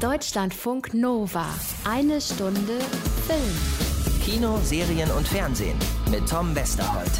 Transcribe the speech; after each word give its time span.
Deutschlandfunk 0.00 0.94
Nova. 0.94 1.44
Eine 1.84 2.22
Stunde 2.22 2.78
Film. 3.26 4.22
Kino, 4.24 4.58
Serien 4.62 5.10
und 5.10 5.28
Fernsehen 5.28 5.76
mit 6.10 6.26
Tom 6.26 6.54
Westerholt. 6.54 7.10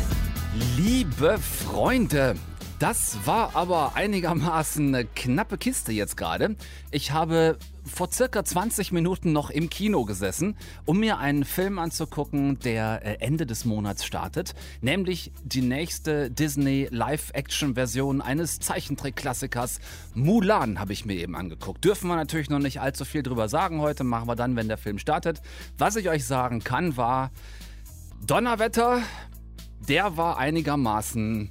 Liebe 0.79 1.39
Freunde, 1.39 2.37
das 2.79 3.19
war 3.27 3.55
aber 3.55 3.97
einigermaßen 3.97 4.95
eine 4.95 5.05
knappe 5.05 5.59
Kiste 5.59 5.93
jetzt 5.93 6.17
gerade. 6.17 6.57
Ich 6.91 7.13
habe 7.13 7.59
vor 7.85 8.11
circa 8.13 8.45
20 8.45 8.93
Minuten 8.93 9.33
noch 9.33 9.51
im 9.51 9.71
Kino 9.71 10.05
gesessen, 10.05 10.57
um 10.85 11.01
mir 11.01 11.19
einen 11.19 11.45
Film 11.45 11.79
anzugucken, 11.79 12.59
der 12.59 13.05
äh, 13.05 13.17
Ende 13.21 13.47
des 13.47 13.65
Monats 13.65 14.05
startet, 14.05 14.55
nämlich 14.81 15.33
die 15.43 15.63
nächste 15.63 16.31
Disney 16.31 16.89
Live-Action-Version 16.91 18.21
eines 18.21 18.59
Zeichentrick-Klassikers 18.61 19.81
Mulan 20.15 20.79
habe 20.79 20.93
ich 20.93 21.05
mir 21.05 21.15
eben 21.15 21.37
angeguckt. 21.37 21.85
Dürfen 21.85 22.09
wir 22.09 22.17
natürlich 22.17 22.51
noch 22.51 22.59
nicht 22.59 22.81
allzu 22.81 23.05
viel 23.05 23.23
drüber 23.23 23.49
sagen 23.49 23.81
heute, 23.81 24.05
machen 24.05 24.29
wir 24.29 24.37
dann, 24.37 24.57
wenn 24.57 24.69
der 24.69 24.79
Film 24.79 24.99
startet. 24.99 25.41
Was 25.79 25.97
ich 25.97 26.09
euch 26.09 26.25
sagen 26.25 26.63
kann, 26.63 26.97
war 26.97 27.31
Donnerwetter, 28.27 29.03
der 29.89 30.17
war 30.17 30.39
einigermaßen 30.39 31.51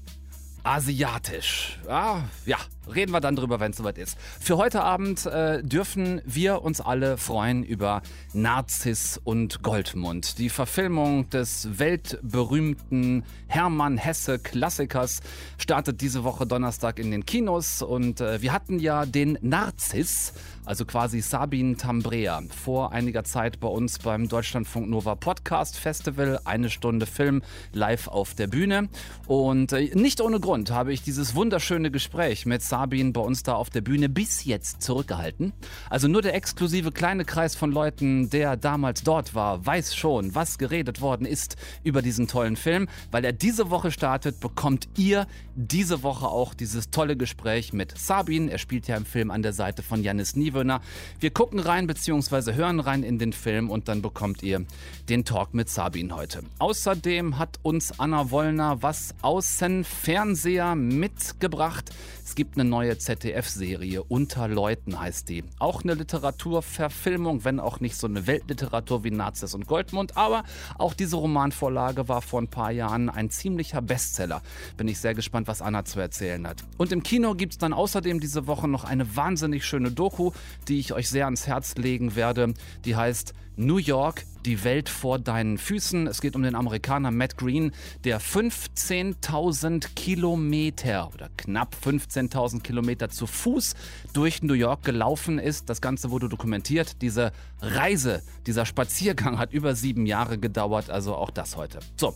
asiatisch. 0.63 1.79
Ja, 1.87 2.23
ja, 2.45 2.57
reden 2.95 3.11
wir 3.11 3.19
dann 3.19 3.35
drüber, 3.35 3.59
wenn 3.59 3.71
es 3.71 3.77
soweit 3.77 3.97
ist. 3.97 4.17
Für 4.39 4.57
heute 4.57 4.83
Abend 4.83 5.25
äh, 5.25 5.63
dürfen 5.63 6.21
wir 6.25 6.61
uns 6.61 6.81
alle 6.81 7.17
freuen 7.17 7.63
über 7.63 8.01
Narziss 8.33 9.19
und 9.23 9.61
Goldmund. 9.63 10.37
Die 10.37 10.49
Verfilmung 10.49 11.29
des 11.29 11.79
weltberühmten 11.79 13.23
Hermann 13.47 13.97
Hesse 13.97 14.39
Klassikers 14.39 15.21
startet 15.57 16.01
diese 16.01 16.23
Woche 16.23 16.45
Donnerstag 16.45 16.99
in 16.99 17.11
den 17.11 17.25
Kinos 17.25 17.81
und 17.81 18.21
äh, 18.21 18.41
wir 18.41 18.53
hatten 18.53 18.79
ja 18.79 19.05
den 19.05 19.37
Narziss, 19.41 20.33
also 20.65 20.85
quasi 20.85 21.21
Sabine 21.21 21.75
Tambrea, 21.77 22.43
vor 22.55 22.91
einiger 22.91 23.23
Zeit 23.23 23.59
bei 23.59 23.67
uns 23.67 23.97
beim 23.97 24.27
Deutschlandfunk 24.27 24.87
Nova 24.87 25.15
Podcast 25.15 25.77
Festival. 25.77 26.39
Eine 26.45 26.69
Stunde 26.69 27.05
Film 27.05 27.41
live 27.73 28.07
auf 28.07 28.35
der 28.35 28.47
Bühne. 28.47 28.89
Und 29.25 29.73
äh, 29.73 29.89
nicht 29.95 30.21
ohne 30.21 30.39
Grund 30.39 30.71
habe 30.71 30.93
ich 30.93 31.01
dieses 31.01 31.33
wunderschöne 31.33 31.89
Gespräch 31.89 32.45
mit 32.45 32.61
Sabine 32.61 33.11
bei 33.11 33.21
uns 33.21 33.41
da 33.41 33.55
auf 33.55 33.69
der 33.69 33.81
Bühne 33.81 34.09
bis 34.09 34.45
jetzt 34.45 34.81
zurückgehalten. 34.81 35.53
Also 35.89 36.07
nur 36.07 36.21
der 36.21 36.35
exklusive 36.35 36.91
kleine 36.91 37.25
Kreis 37.25 37.55
von 37.55 37.71
Leuten, 37.71 38.29
der 38.29 38.55
damals 38.55 39.01
dort 39.01 39.33
war, 39.33 39.65
weiß 39.65 39.95
schon, 39.95 40.35
was 40.35 40.57
geredet 40.57 41.01
worden 41.01 41.25
ist 41.25 41.55
über 41.83 42.01
diesen 42.01 42.27
tollen 42.27 42.55
Film. 42.55 42.87
Weil 43.09 43.25
er 43.25 43.33
diese 43.33 43.69
Woche 43.71 43.89
startet, 43.91 44.39
bekommt 44.39 44.87
ihr 44.97 45.25
diese 45.55 46.03
Woche 46.03 46.27
auch 46.27 46.53
dieses 46.53 46.91
tolle 46.91 47.17
Gespräch 47.17 47.73
mit 47.73 47.97
Sabine. 47.97 48.51
Er 48.51 48.59
spielt 48.59 48.87
ja 48.87 48.95
im 48.95 49.05
Film 49.05 49.31
an 49.31 49.41
der 49.41 49.53
Seite 49.53 49.81
von 49.81 50.03
Janis 50.03 50.35
Niewe 50.35 50.48
Niewöhner. 50.49 50.81
Wir 51.19 51.29
gucken 51.29 51.59
rein 51.59 51.85
bzw. 51.85 52.53
hören 52.53 52.79
rein 52.79 53.03
in 53.03 53.19
den 53.19 53.33
Film 53.33 53.69
und 53.69 53.87
dann 53.87 54.01
bekommt 54.01 54.41
ihr 54.41 54.65
den 55.07 55.25
Talk 55.25 55.53
mit 55.53 55.69
Sabine 55.69 56.15
heute. 56.15 56.41
Außerdem 56.57 57.37
hat 57.37 57.59
uns 57.61 57.99
Anna 57.99 58.31
Wollner 58.31 58.81
was 58.81 59.13
aus 59.21 59.57
dem 59.57 59.83
Fernseher 59.83 60.75
mitgebracht. 60.75 61.91
Es 62.29 62.35
gibt 62.35 62.59
eine 62.59 62.69
neue 62.69 62.95
ZDF-Serie, 62.95 64.03
Unter 64.03 64.47
Leuten 64.47 64.99
heißt 64.99 65.29
die. 65.29 65.43
Auch 65.57 65.83
eine 65.83 65.95
Literaturverfilmung, 65.95 67.43
wenn 67.43 67.59
auch 67.59 67.79
nicht 67.79 67.95
so 67.95 68.05
eine 68.05 68.27
Weltliteratur 68.27 69.03
wie 69.03 69.09
Nazis 69.09 69.55
und 69.55 69.65
Goldmund, 69.65 70.15
aber 70.15 70.43
auch 70.77 70.93
diese 70.93 71.15
Romanvorlage 71.15 72.07
war 72.07 72.21
vor 72.21 72.39
ein 72.39 72.47
paar 72.47 72.69
Jahren 72.69 73.09
ein 73.09 73.31
ziemlicher 73.31 73.81
Bestseller. 73.81 74.43
Bin 74.77 74.87
ich 74.87 74.99
sehr 74.99 75.15
gespannt, 75.15 75.47
was 75.47 75.63
Anna 75.63 75.85
zu 75.85 75.99
erzählen 75.99 76.47
hat. 76.47 76.63
Und 76.77 76.91
im 76.91 77.01
Kino 77.01 77.33
gibt 77.33 77.53
es 77.53 77.57
dann 77.57 77.73
außerdem 77.73 78.19
diese 78.19 78.45
Woche 78.45 78.67
noch 78.67 78.83
eine 78.83 79.15
wahnsinnig 79.15 79.65
schöne 79.65 79.89
Doku, 79.89 80.31
die 80.67 80.79
ich 80.79 80.93
euch 80.93 81.09
sehr 81.09 81.25
ans 81.25 81.47
Herz 81.47 81.75
legen 81.75 82.15
werde. 82.15 82.53
Die 82.85 82.95
heißt 82.95 83.33
New 83.59 83.77
York, 83.77 84.23
die 84.45 84.63
Welt 84.63 84.87
vor 84.87 85.19
deinen 85.19 85.57
Füßen. 85.57 86.07
Es 86.07 86.21
geht 86.21 86.37
um 86.37 86.43
den 86.43 86.55
Amerikaner 86.55 87.11
Matt 87.11 87.37
Green, 87.37 87.73
der 88.05 88.21
15.000 88.21 89.95
Kilometer 89.95 91.11
oder 91.13 91.27
knapp 91.35 91.75
15.000 91.83 92.61
Kilometer 92.61 93.09
zu 93.09 93.27
Fuß 93.27 93.75
durch 94.13 94.41
New 94.41 94.53
York 94.53 94.83
gelaufen 94.85 95.39
ist. 95.39 95.69
Das 95.69 95.81
Ganze 95.81 96.09
wurde 96.09 96.29
dokumentiert. 96.29 97.01
Diese 97.01 97.33
Reise, 97.61 98.23
dieser 98.47 98.65
Spaziergang 98.65 99.39
hat 99.39 99.51
über 99.51 99.75
sieben 99.75 100.05
Jahre 100.05 100.37
gedauert. 100.37 100.89
Also 100.89 101.15
auch 101.15 101.29
das 101.29 101.57
heute. 101.57 101.79
So. 101.97 102.15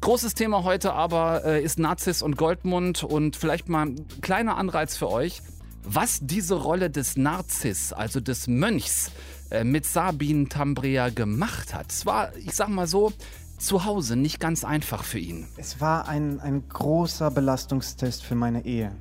Großes 0.00 0.34
Thema 0.34 0.62
heute 0.62 0.92
aber 0.92 1.44
äh, 1.44 1.62
ist 1.62 1.80
Nazis 1.80 2.22
und 2.22 2.36
Goldmund 2.36 3.02
und 3.02 3.34
vielleicht 3.34 3.68
mal 3.68 3.86
ein 3.86 4.06
kleiner 4.20 4.56
Anreiz 4.56 4.96
für 4.96 5.10
euch, 5.10 5.42
was 5.84 6.20
diese 6.22 6.54
Rolle 6.54 6.90
des 6.90 7.16
Narziss, 7.16 7.92
also 7.92 8.20
des 8.20 8.46
Mönchs, 8.46 9.10
äh, 9.50 9.64
mit 9.64 9.86
Sabine 9.86 10.48
Tambrea 10.48 11.08
gemacht 11.08 11.74
hat. 11.74 11.86
War, 12.04 12.36
ich 12.36 12.52
sag 12.52 12.68
mal 12.68 12.86
so, 12.86 13.12
zu 13.58 13.84
Hause 13.84 14.16
nicht 14.16 14.40
ganz 14.40 14.64
einfach 14.64 15.02
für 15.02 15.18
ihn. 15.18 15.48
Es 15.56 15.80
war 15.80 16.08
ein, 16.08 16.40
ein 16.40 16.68
großer 16.68 17.30
Belastungstest 17.30 18.24
für 18.24 18.34
meine 18.34 18.64
Ehe. 18.64 18.92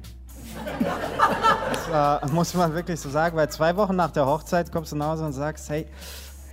Das 1.69 1.91
war, 1.91 2.31
muss 2.31 2.53
man 2.53 2.73
wirklich 2.73 2.99
so 2.99 3.09
sagen, 3.09 3.35
weil 3.37 3.49
zwei 3.49 3.75
Wochen 3.75 3.95
nach 3.95 4.11
der 4.11 4.25
Hochzeit 4.25 4.71
kommst 4.71 4.91
du 4.91 4.95
nach 4.95 5.07
Hause 5.07 5.25
und 5.25 5.33
sagst, 5.33 5.69
hey, 5.69 5.85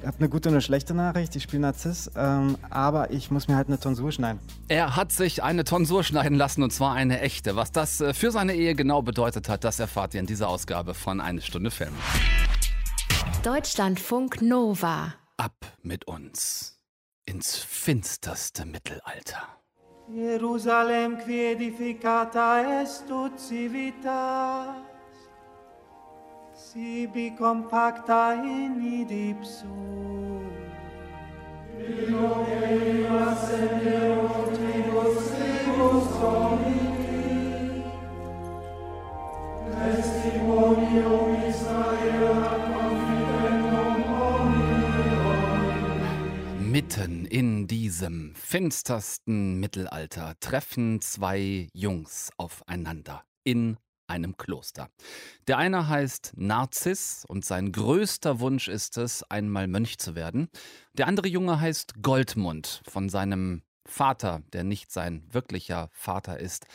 habe 0.06 0.19
eine 0.19 0.28
gute 0.28 0.48
und 0.48 0.54
eine 0.54 0.62
schlechte 0.62 0.94
Nachricht, 0.94 1.34
ich 1.37 1.42
spiele 1.42 1.62
Narziss, 1.62 2.10
ähm, 2.16 2.56
aber 2.70 3.10
ich 3.10 3.31
muss 3.31 3.48
mir 3.48 3.56
halt 3.56 3.69
eine 3.69 3.78
Tonsur 3.78 4.12
schneiden. 4.12 4.41
Er 4.69 4.97
hat 4.97 5.12
sich 5.12 5.42
eine 5.42 5.65
Tonsur 5.65 6.04
schneiden 6.04 6.37
lassen 6.37 6.62
und 6.62 6.72
zwar 6.72 6.94
eine 6.94 7.20
echte. 7.20 7.56
Was 7.56 7.72
das 7.72 8.00
äh, 8.00 8.14
für 8.14 8.31
seine 8.31 8.54
Ehe 8.54 8.75
genau 8.75 9.03
bedeutet 9.03 9.48
hat, 9.48 9.64
das 9.64 9.81
erfahrt 9.81 10.14
ihr 10.14 10.20
in 10.20 10.26
dieser 10.26 10.48
Ausgabe 10.48 10.94
von 10.94 11.20
Eine 11.20 11.41
Stunde 11.41 11.70
Film. 11.70 11.93
Deutschlandfunk 13.43 14.41
Nova. 14.43 15.14
Ab 15.37 15.54
mit 15.82 16.06
uns 16.06 16.78
ins 17.26 17.56
finsterste 17.56 18.64
Mittelalter. 18.66 19.48
Jerusalem 20.12 21.16
quiedificata 21.19 22.82
est 22.82 23.10
ut 23.10 23.41
civitas, 23.41 24.76
sibi 26.74 27.30
compacta 27.38 28.34
in 28.34 28.82
idipsum. 28.82 30.42
Mitten 46.58 47.26
in 47.26 47.68
diesem 47.68 48.34
finstersten 48.34 49.60
Mittelalter 49.60 50.34
treffen 50.40 51.00
zwei 51.00 51.68
Jungs 51.72 52.30
aufeinander 52.36 53.22
in 53.44 53.76
einem 54.06 54.37
Kloster. 54.37 54.88
Der 55.47 55.59
eine 55.59 55.88
heißt 55.88 56.32
Narziss 56.37 57.25
und 57.26 57.44
sein 57.44 57.72
größter 57.72 58.41
Wunsch 58.41 58.69
ist 58.69 58.98
es, 58.98 59.22
einmal 59.25 59.69
Mönch 59.69 59.98
zu 59.98 60.15
werden. 60.15 60.48
Der 60.92 61.06
andere 61.06 61.28
Junge 61.28 61.60
heißt 61.60 62.03
Goldmund, 62.03 62.82
von 62.88 63.09
seinem 63.09 63.62
Vater, 63.87 64.43
der 64.53 64.64
nicht 64.64 64.91
sein 64.91 65.25
wirklicher 65.31 65.91
Vater 65.93 66.41
ist, 66.41 66.66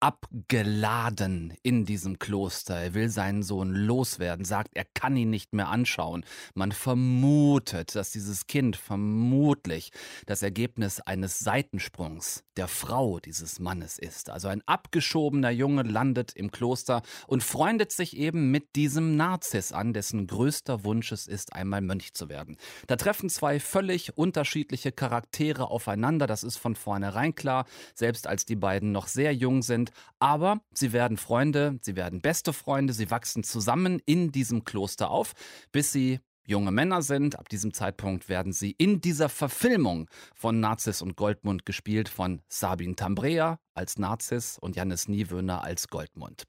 abgeladen 0.00 1.54
in 1.62 1.84
diesem 1.84 2.18
Kloster. 2.18 2.76
Er 2.76 2.94
will 2.94 3.08
seinen 3.08 3.42
Sohn 3.42 3.74
loswerden, 3.74 4.44
sagt, 4.44 4.70
er 4.74 4.84
kann 4.84 5.16
ihn 5.16 5.30
nicht 5.30 5.54
mehr 5.54 5.68
anschauen. 5.68 6.24
Man 6.54 6.72
vermutet, 6.72 7.94
dass 7.94 8.12
dieses 8.12 8.46
Kind 8.46 8.76
vermutlich 8.76 9.90
das 10.26 10.42
Ergebnis 10.42 11.00
eines 11.00 11.38
Seitensprungs 11.40 12.44
der 12.56 12.68
Frau 12.68 13.20
dieses 13.20 13.60
Mannes 13.60 13.98
ist. 13.98 14.30
Also 14.30 14.48
ein 14.48 14.62
abgeschobener 14.66 15.50
Junge 15.50 15.82
landet 15.82 16.32
im 16.34 16.50
Kloster 16.50 17.02
und 17.26 17.42
freundet 17.42 17.92
sich 17.92 18.16
eben 18.16 18.50
mit 18.50 18.74
diesem 18.76 19.16
Narziss 19.16 19.72
an, 19.72 19.92
dessen 19.92 20.26
größter 20.26 20.84
Wunsch 20.84 21.12
es 21.12 21.26
ist, 21.26 21.52
einmal 21.52 21.80
Mönch 21.80 22.14
zu 22.14 22.28
werden. 22.28 22.56
Da 22.86 22.96
treffen 22.96 23.30
zwei 23.30 23.60
völlig 23.60 24.16
unterschiedliche 24.16 24.92
Charaktere 24.92 25.70
aufeinander, 25.70 26.26
das 26.26 26.42
ist 26.42 26.56
von 26.56 26.74
vornherein 26.74 27.34
klar, 27.34 27.66
selbst 27.94 28.26
als 28.26 28.44
die 28.44 28.56
beiden 28.56 28.92
noch 28.92 29.06
sehr 29.06 29.34
jung 29.34 29.62
sind, 29.62 29.87
aber 30.18 30.60
sie 30.72 30.92
werden 30.92 31.16
Freunde, 31.16 31.78
sie 31.82 31.96
werden 31.96 32.20
beste 32.20 32.52
Freunde, 32.52 32.92
sie 32.92 33.10
wachsen 33.10 33.44
zusammen 33.44 34.00
in 34.04 34.32
diesem 34.32 34.64
Kloster 34.64 35.10
auf, 35.10 35.32
bis 35.72 35.92
sie 35.92 36.20
junge 36.48 36.72
Männer 36.72 37.02
sind. 37.02 37.38
Ab 37.38 37.48
diesem 37.48 37.72
Zeitpunkt 37.72 38.28
werden 38.28 38.52
sie 38.52 38.72
in 38.72 39.00
dieser 39.00 39.28
Verfilmung 39.28 40.08
von 40.34 40.60
Narziss 40.60 41.02
und 41.02 41.14
Goldmund 41.14 41.66
gespielt 41.66 42.08
von 42.08 42.40
Sabine 42.48 42.96
Tambrea 42.96 43.60
als 43.74 43.96
Narziss 43.96 44.58
und 44.58 44.74
Jannis 44.74 45.08
Niewöhner 45.08 45.62
als 45.62 45.88
Goldmund. 45.88 46.44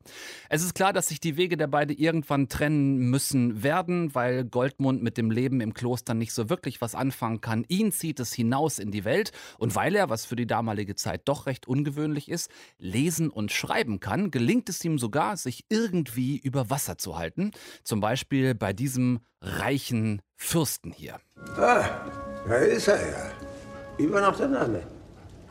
Es 0.50 0.64
ist 0.64 0.74
klar, 0.74 0.94
dass 0.94 1.10
sich 1.10 1.20
die 1.20 1.38
Wege 1.38 1.58
der 1.58 1.68
beiden 1.68 1.96
irgendwann 1.96 2.50
trennen 2.50 2.98
müssen 2.98 3.62
werden, 3.62 4.16
weil 4.16 4.46
Goldmund 4.46 5.04
mit 5.04 5.18
dem 5.18 5.30
Leben 5.30 5.62
im 5.62 5.76
Kloster 5.76 6.16
nicht 6.16 6.34
so 6.34 6.50
wirklich 6.50 6.82
was 6.82 6.96
anfangen 6.96 7.40
kann. 7.40 7.66
Ihn 7.68 7.92
zieht 7.92 8.20
es 8.20 8.34
hinaus 8.34 8.80
in 8.80 8.90
die 8.92 9.06
Welt 9.06 9.32
und 9.60 9.76
weil 9.76 9.96
er, 9.96 10.10
was 10.10 10.26
für 10.26 10.36
die 10.36 10.48
damalige 10.48 10.96
Zeit 10.96 11.22
doch 11.26 11.46
recht 11.46 11.68
ungewöhnlich 11.68 12.30
ist, 12.30 12.50
lesen 12.80 13.30
und 13.30 13.52
schreiben 13.52 14.00
kann, 14.00 14.32
gelingt 14.32 14.70
es 14.70 14.84
ihm 14.84 14.98
sogar, 14.98 15.38
sich 15.38 15.66
irgendwie 15.70 16.38
über 16.38 16.70
Wasser 16.70 16.98
zu 16.98 17.18
halten. 17.18 17.52
Zum 17.84 18.00
Beispiel 18.00 18.56
bei 18.56 18.74
diesem 18.74 19.20
reichen 19.42 20.22
Fürsten 20.36 20.92
hier. 20.92 21.20
Ah, 21.58 21.86
da 22.48 22.56
ist 22.56 22.88
er 22.88 23.10
ja. 23.10 23.32
Wie 23.98 24.12
war 24.12 24.22
noch 24.22 24.38
der 24.38 24.48
Name? 24.48 24.82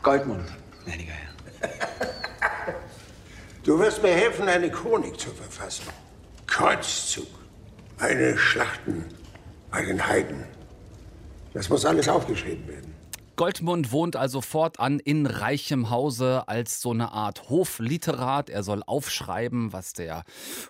Goldmund, 0.03 0.49
gnädiger 0.85 1.13
Herr. 1.13 1.71
Du 3.65 3.79
wirst 3.79 4.03
mir 4.03 4.15
helfen, 4.15 4.49
eine 4.49 4.71
Chronik 4.71 5.21
zu 5.21 5.31
verfassen. 5.31 5.85
Kreuzzug. 6.47 7.27
Eine 7.99 8.39
Schlachten 8.39 9.05
bei 9.71 9.85
den 9.85 10.07
Heiden. 10.07 10.45
Das 11.53 11.69
muss 11.69 11.85
alles 11.85 12.09
aufgeschrieben 12.09 12.67
werden. 12.67 12.95
Goldmund 13.39 13.93
wohnt 13.93 14.17
also 14.17 14.41
fortan 14.41 14.99
in 14.99 15.25
reichem 15.25 15.91
Hause 15.91 16.49
als 16.49 16.83
so 16.83 16.91
eine 16.91 17.13
Art 17.13 17.49
Hofliterat. 17.49 18.51
Er 18.51 18.65
soll 18.65 18.83
aufschreiben, 18.85 19.73
was 19.73 19.93
der 19.93 20.25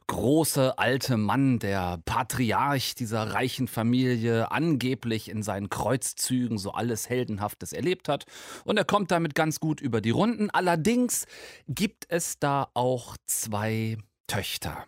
große 0.07 0.79
alte 0.79 1.17
Mann, 1.17 1.61
der 1.61 1.99
Patriarch 2.05 2.95
dieser 2.95 3.33
reichen 3.33 3.69
Familie 3.69 4.53
angeblich 4.53 5.31
in 5.31 5.43
seinen 5.43 5.71
Kreuzzügen 5.71 6.59
so 6.59 6.73
alles 6.73 7.09
Heldenhaftes 7.09 7.73
erlebt 7.73 8.07
hat. 8.07 8.27
Und 8.65 8.77
er 8.77 8.85
kommt 8.85 9.13
damit 9.13 9.35
ganz 9.35 9.61
gut 9.61 9.81
über 9.81 10.03
die 10.03 10.11
Runden. 10.11 10.51
Allerdings 10.51 11.25
gibt 11.69 12.05
es 12.11 12.39
da 12.39 12.69
auch 12.75 13.17
zwei 13.25 13.97
Töchter 14.27 14.85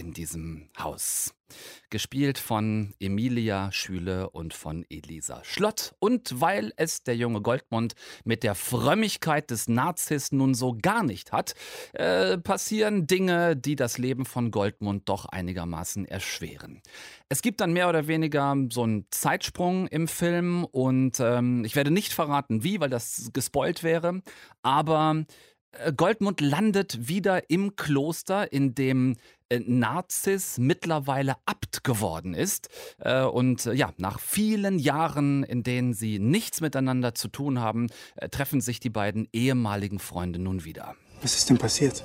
in 0.00 0.12
diesem 0.12 0.68
Haus. 0.78 1.34
Gespielt 1.90 2.38
von 2.38 2.94
Emilia 3.00 3.70
Schüle 3.72 4.30
und 4.30 4.54
von 4.54 4.86
Elisa 4.88 5.42
Schlott. 5.44 5.94
Und 5.98 6.40
weil 6.40 6.72
es 6.76 7.02
der 7.02 7.16
junge 7.16 7.42
Goldmund 7.42 7.94
mit 8.24 8.42
der 8.42 8.54
Frömmigkeit 8.54 9.50
des 9.50 9.68
Narziss 9.68 10.32
nun 10.32 10.54
so 10.54 10.76
gar 10.80 11.02
nicht 11.02 11.32
hat, 11.32 11.54
äh, 11.92 12.38
passieren 12.38 13.06
Dinge, 13.06 13.56
die 13.56 13.76
das 13.76 13.98
Leben 13.98 14.24
von 14.24 14.50
Goldmund 14.50 15.08
doch 15.08 15.26
einigermaßen 15.26 16.06
erschweren. 16.06 16.80
Es 17.28 17.42
gibt 17.42 17.60
dann 17.60 17.72
mehr 17.72 17.88
oder 17.88 18.06
weniger 18.06 18.56
so 18.70 18.84
einen 18.84 19.06
Zeitsprung 19.10 19.86
im 19.88 20.08
Film 20.08 20.64
und 20.64 21.20
ähm, 21.20 21.64
ich 21.64 21.76
werde 21.76 21.90
nicht 21.90 22.12
verraten, 22.12 22.64
wie, 22.64 22.80
weil 22.80 22.90
das 22.90 23.30
gespoilt 23.32 23.82
wäre, 23.82 24.22
aber 24.62 25.24
äh, 25.72 25.92
Goldmund 25.92 26.40
landet 26.40 27.08
wieder 27.08 27.50
im 27.50 27.76
Kloster, 27.76 28.52
in 28.52 28.74
dem 28.74 29.16
äh, 29.50 29.60
Narziss 29.60 30.58
mittlerweile 30.58 31.36
Abt 31.44 31.84
geworden 31.84 32.34
ist. 32.34 32.68
Äh, 32.98 33.22
und 33.22 33.66
ja, 33.66 33.90
nach 33.98 34.18
vielen 34.18 34.78
Jahren, 34.78 35.42
in 35.44 35.62
denen 35.62 35.92
sie 35.92 36.18
nichts 36.18 36.60
miteinander 36.60 37.14
zu 37.14 37.28
tun 37.28 37.60
haben, 37.60 37.88
treffen 38.30 38.60
sich 38.60 38.80
die 38.80 38.90
beiden 38.90 39.28
ehemaligen 39.32 39.98
Freunde 39.98 40.38
nun 40.38 40.64
wieder. 40.64 40.94
Was 41.22 41.36
ist 41.36 41.50
denn 41.50 41.58
passiert? 41.58 42.02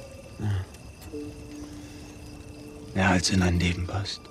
Mehr 2.93 3.09
als 3.09 3.29
in 3.29 3.41
ein 3.41 3.59
Leben 3.59 3.87
passt. 3.87 4.21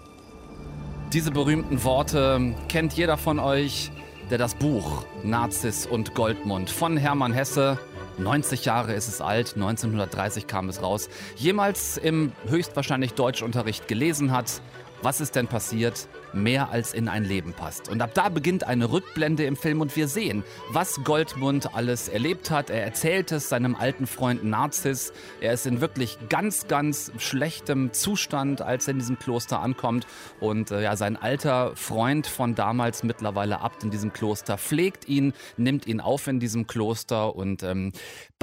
Diese 1.13 1.31
berühmten 1.31 1.85
Worte 1.85 2.55
kennt 2.69 2.95
jeder 2.95 3.17
von 3.17 3.39
euch, 3.39 3.91
der 4.31 4.39
das 4.39 4.55
Buch 4.55 5.05
Narziss 5.23 5.87
und 5.87 6.15
Goldmund 6.15 6.71
von 6.71 6.97
Hermann 6.97 7.33
Hesse 7.33 7.79
90 8.19 8.65
Jahre 8.65 8.95
ist 8.95 9.09
es 9.09 9.21
alt, 9.21 9.55
1930 9.55 10.47
kam 10.47 10.69
es 10.69 10.83
raus, 10.83 11.09
jemals 11.37 11.97
im 11.97 12.33
höchstwahrscheinlich 12.47 13.15
Deutschunterricht 13.15 13.89
gelesen 13.89 14.33
hat. 14.33 14.61
Was 15.03 15.21
ist 15.21 15.35
denn 15.37 15.49
passiert? 15.49 16.09
Mehr 16.35 16.71
als 16.71 16.93
in 16.93 17.09
ein 17.09 17.25
Leben 17.25 17.53
passt. 17.53 17.89
Und 17.89 18.03
ab 18.03 18.11
da 18.15 18.29
beginnt 18.29 18.65
eine 18.65 18.91
Rückblende 18.91 19.45
im 19.45 19.57
Film 19.57 19.81
und 19.81 19.95
wir 19.97 20.09
sehen, 20.09 20.45
was 20.71 21.03
Goldmund 21.05 21.75
alles 21.75 22.09
erlebt 22.09 22.51
hat. 22.51 22.71
Er 22.71 22.85
erzählt 22.85 23.33
es 23.33 23.49
seinem 23.49 23.75
alten 23.75 24.07
Freund 24.07 24.45
Narziss. 24.45 25.13
Er 25.41 25.53
ist 25.53 25.67
in 25.67 25.81
wirklich 25.81 26.19
ganz, 26.29 26.69
ganz 26.69 27.13
schlechtem 27.19 27.93
Zustand, 27.93 28.63
als 28.63 28.87
er 28.87 28.93
in 28.93 28.99
diesem 28.99 29.19
Kloster 29.19 29.61
ankommt. 29.61 30.07
Und 30.41 30.71
äh, 30.71 30.83
ja, 30.83 30.97
sein 30.97 31.17
alter 31.17 31.75
Freund 31.77 32.27
von 32.27 32.55
damals, 32.55 33.03
mittlerweile 33.03 33.61
Abt 33.61 33.85
in 33.85 33.91
diesem 33.91 34.13
Kloster, 34.13 34.59
pflegt 34.59 35.09
ihn, 35.09 35.33
nimmt 35.57 35.87
ihn 35.87 36.01
auf 36.01 36.27
in 36.27 36.41
diesem 36.41 36.67
Kloster. 36.67 37.35
Und 37.35 37.63
ähm, 37.63 37.93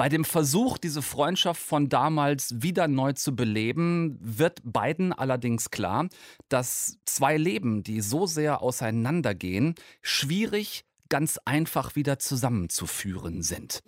bei 0.02 0.08
dem 0.08 0.24
Versuch, 0.24 0.78
diese 0.78 1.00
Freundschaft 1.00 1.62
von 1.62 1.88
damals 1.88 2.60
wieder 2.60 2.88
neu 2.88 3.12
zu 3.12 3.36
beleben, 3.36 4.18
wird 4.20 4.58
beiden 4.64 5.12
allerdings 5.12 5.70
klar, 5.70 6.08
dass 6.48 6.98
zwei 7.04 7.36
Leben, 7.36 7.84
die 7.84 8.00
so 8.00 8.26
sehr 8.26 8.62
auseinandergehen, 8.62 9.76
schwierig 10.00 10.84
ganz 11.08 11.38
einfach 11.44 11.94
wieder 11.94 12.18
zusammenzuführen 12.18 13.44
sind. 13.44 13.84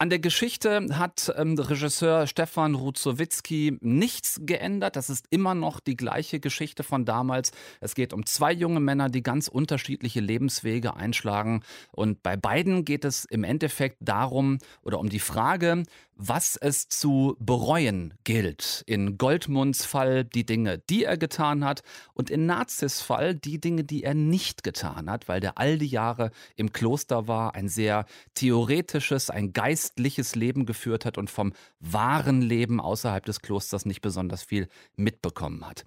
An 0.00 0.08
der 0.08 0.18
Geschichte 0.18 0.86
hat 0.96 1.30
ähm, 1.36 1.58
Regisseur 1.58 2.26
Stefan 2.26 2.74
Ruzowitzki 2.74 3.76
nichts 3.82 4.40
geändert. 4.46 4.96
Das 4.96 5.10
ist 5.10 5.26
immer 5.28 5.54
noch 5.54 5.78
die 5.78 5.94
gleiche 5.94 6.40
Geschichte 6.40 6.84
von 6.84 7.04
damals. 7.04 7.52
Es 7.80 7.94
geht 7.94 8.14
um 8.14 8.24
zwei 8.24 8.50
junge 8.50 8.80
Männer, 8.80 9.10
die 9.10 9.22
ganz 9.22 9.46
unterschiedliche 9.46 10.20
Lebenswege 10.20 10.96
einschlagen. 10.96 11.62
Und 11.92 12.22
bei 12.22 12.38
beiden 12.38 12.86
geht 12.86 13.04
es 13.04 13.26
im 13.26 13.44
Endeffekt 13.44 13.98
darum 14.00 14.56
oder 14.82 14.98
um 15.00 15.10
die 15.10 15.18
Frage, 15.18 15.82
was 16.22 16.56
es 16.56 16.88
zu 16.90 17.34
bereuen 17.40 18.12
gilt. 18.24 18.84
In 18.86 19.16
Goldmunds 19.16 19.86
Fall 19.86 20.24
die 20.24 20.44
Dinge, 20.44 20.78
die 20.90 21.04
er 21.04 21.16
getan 21.16 21.64
hat 21.64 21.82
und 22.12 22.28
in 22.28 22.44
Nazis 22.44 23.00
Fall 23.00 23.34
die 23.34 23.58
Dinge, 23.58 23.84
die 23.84 24.04
er 24.04 24.12
nicht 24.12 24.62
getan 24.62 25.10
hat, 25.10 25.28
weil 25.28 25.40
der 25.40 25.56
all 25.56 25.78
die 25.78 25.86
Jahre 25.86 26.30
im 26.56 26.74
Kloster 26.74 27.26
war, 27.26 27.54
ein 27.54 27.70
sehr 27.70 28.04
theoretisches, 28.34 29.30
ein 29.30 29.54
geistliches 29.54 30.34
Leben 30.34 30.66
geführt 30.66 31.06
hat 31.06 31.16
und 31.16 31.30
vom 31.30 31.54
wahren 31.80 32.42
Leben 32.42 32.80
außerhalb 32.80 33.24
des 33.24 33.40
Klosters 33.40 33.86
nicht 33.86 34.02
besonders 34.02 34.42
viel 34.42 34.68
mitbekommen 34.96 35.66
hat. 35.66 35.86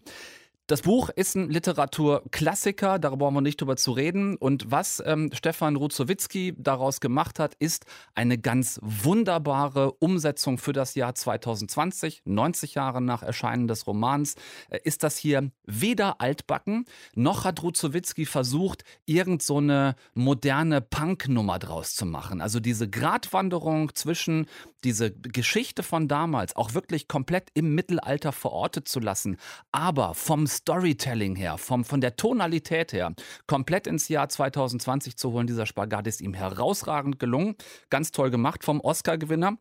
Das 0.68 0.84
Buch 0.84 1.10
ist 1.10 1.36
ein 1.36 1.50
Literaturklassiker, 1.50 2.98
darüber 2.98 3.26
brauchen 3.26 3.34
wir 3.36 3.42
nicht 3.42 3.60
drüber 3.60 3.76
zu 3.76 3.92
reden. 3.92 4.38
Und 4.38 4.72
was 4.72 5.04
ähm, 5.06 5.30
Stefan 5.34 5.76
Ruzowitzki 5.76 6.56
daraus 6.58 7.02
gemacht 7.02 7.38
hat, 7.38 7.54
ist 7.56 7.86
eine 8.16 8.38
ganz 8.38 8.80
wunderbare 8.82 9.92
Umsetzung 9.92 10.58
für 10.58 10.72
das 10.72 10.96
Jahr 10.96 11.16
2020, 11.16 12.22
90 12.24 12.76
Jahre 12.76 13.02
nach 13.02 13.24
Erscheinen 13.24 13.68
des 13.68 13.88
Romans, 13.88 14.36
äh, 14.70 14.80
ist 14.86 15.04
das 15.04 15.18
hier 15.18 15.52
weder 15.66 16.22
altbacken, 16.22 16.86
noch 17.14 17.44
hat 17.44 17.62
Ruzowitzki 17.62 18.26
versucht, 18.26 18.86
irgend 19.06 19.44
so 19.44 19.58
eine 19.58 19.98
moderne 20.14 20.80
Punk-Nummer 20.80 21.60
draus 21.60 21.94
zu 21.94 22.06
machen. 22.06 22.40
Also 22.40 22.62
diese 22.62 22.90
Gratwanderung 22.90 23.94
zwischen 23.96 24.48
diese 24.86 25.12
Geschichte 25.12 25.84
von 25.84 26.08
damals 26.08 26.56
auch 26.56 26.74
wirklich 26.74 27.08
komplett 27.08 27.50
im 27.54 27.76
Mittelalter 27.76 28.32
verortet 28.32 28.88
zu 28.88 29.00
lassen, 29.00 29.38
aber 29.72 30.14
vom 30.14 30.48
Storytelling 30.54 31.36
her, 31.36 31.58
vom, 31.58 31.84
von 31.84 32.02
der 32.02 32.16
Tonalität 32.16 32.94
her, 32.94 33.14
komplett 33.48 33.88
ins 33.88 34.08
Jahr 34.08 34.30
2020 34.30 35.18
zu 35.18 35.32
holen, 35.32 35.48
dieser 35.48 35.66
Spagat 35.66 36.08
ist 36.08 36.22
ihm 36.22 36.34
herausragend 36.34 37.20
gelungen. 37.20 37.56
Ganz 37.90 38.12
toll 38.12 38.32
gemacht 38.32 38.64
vom 38.64 38.80
Oscar-Gewinner 38.80 39.58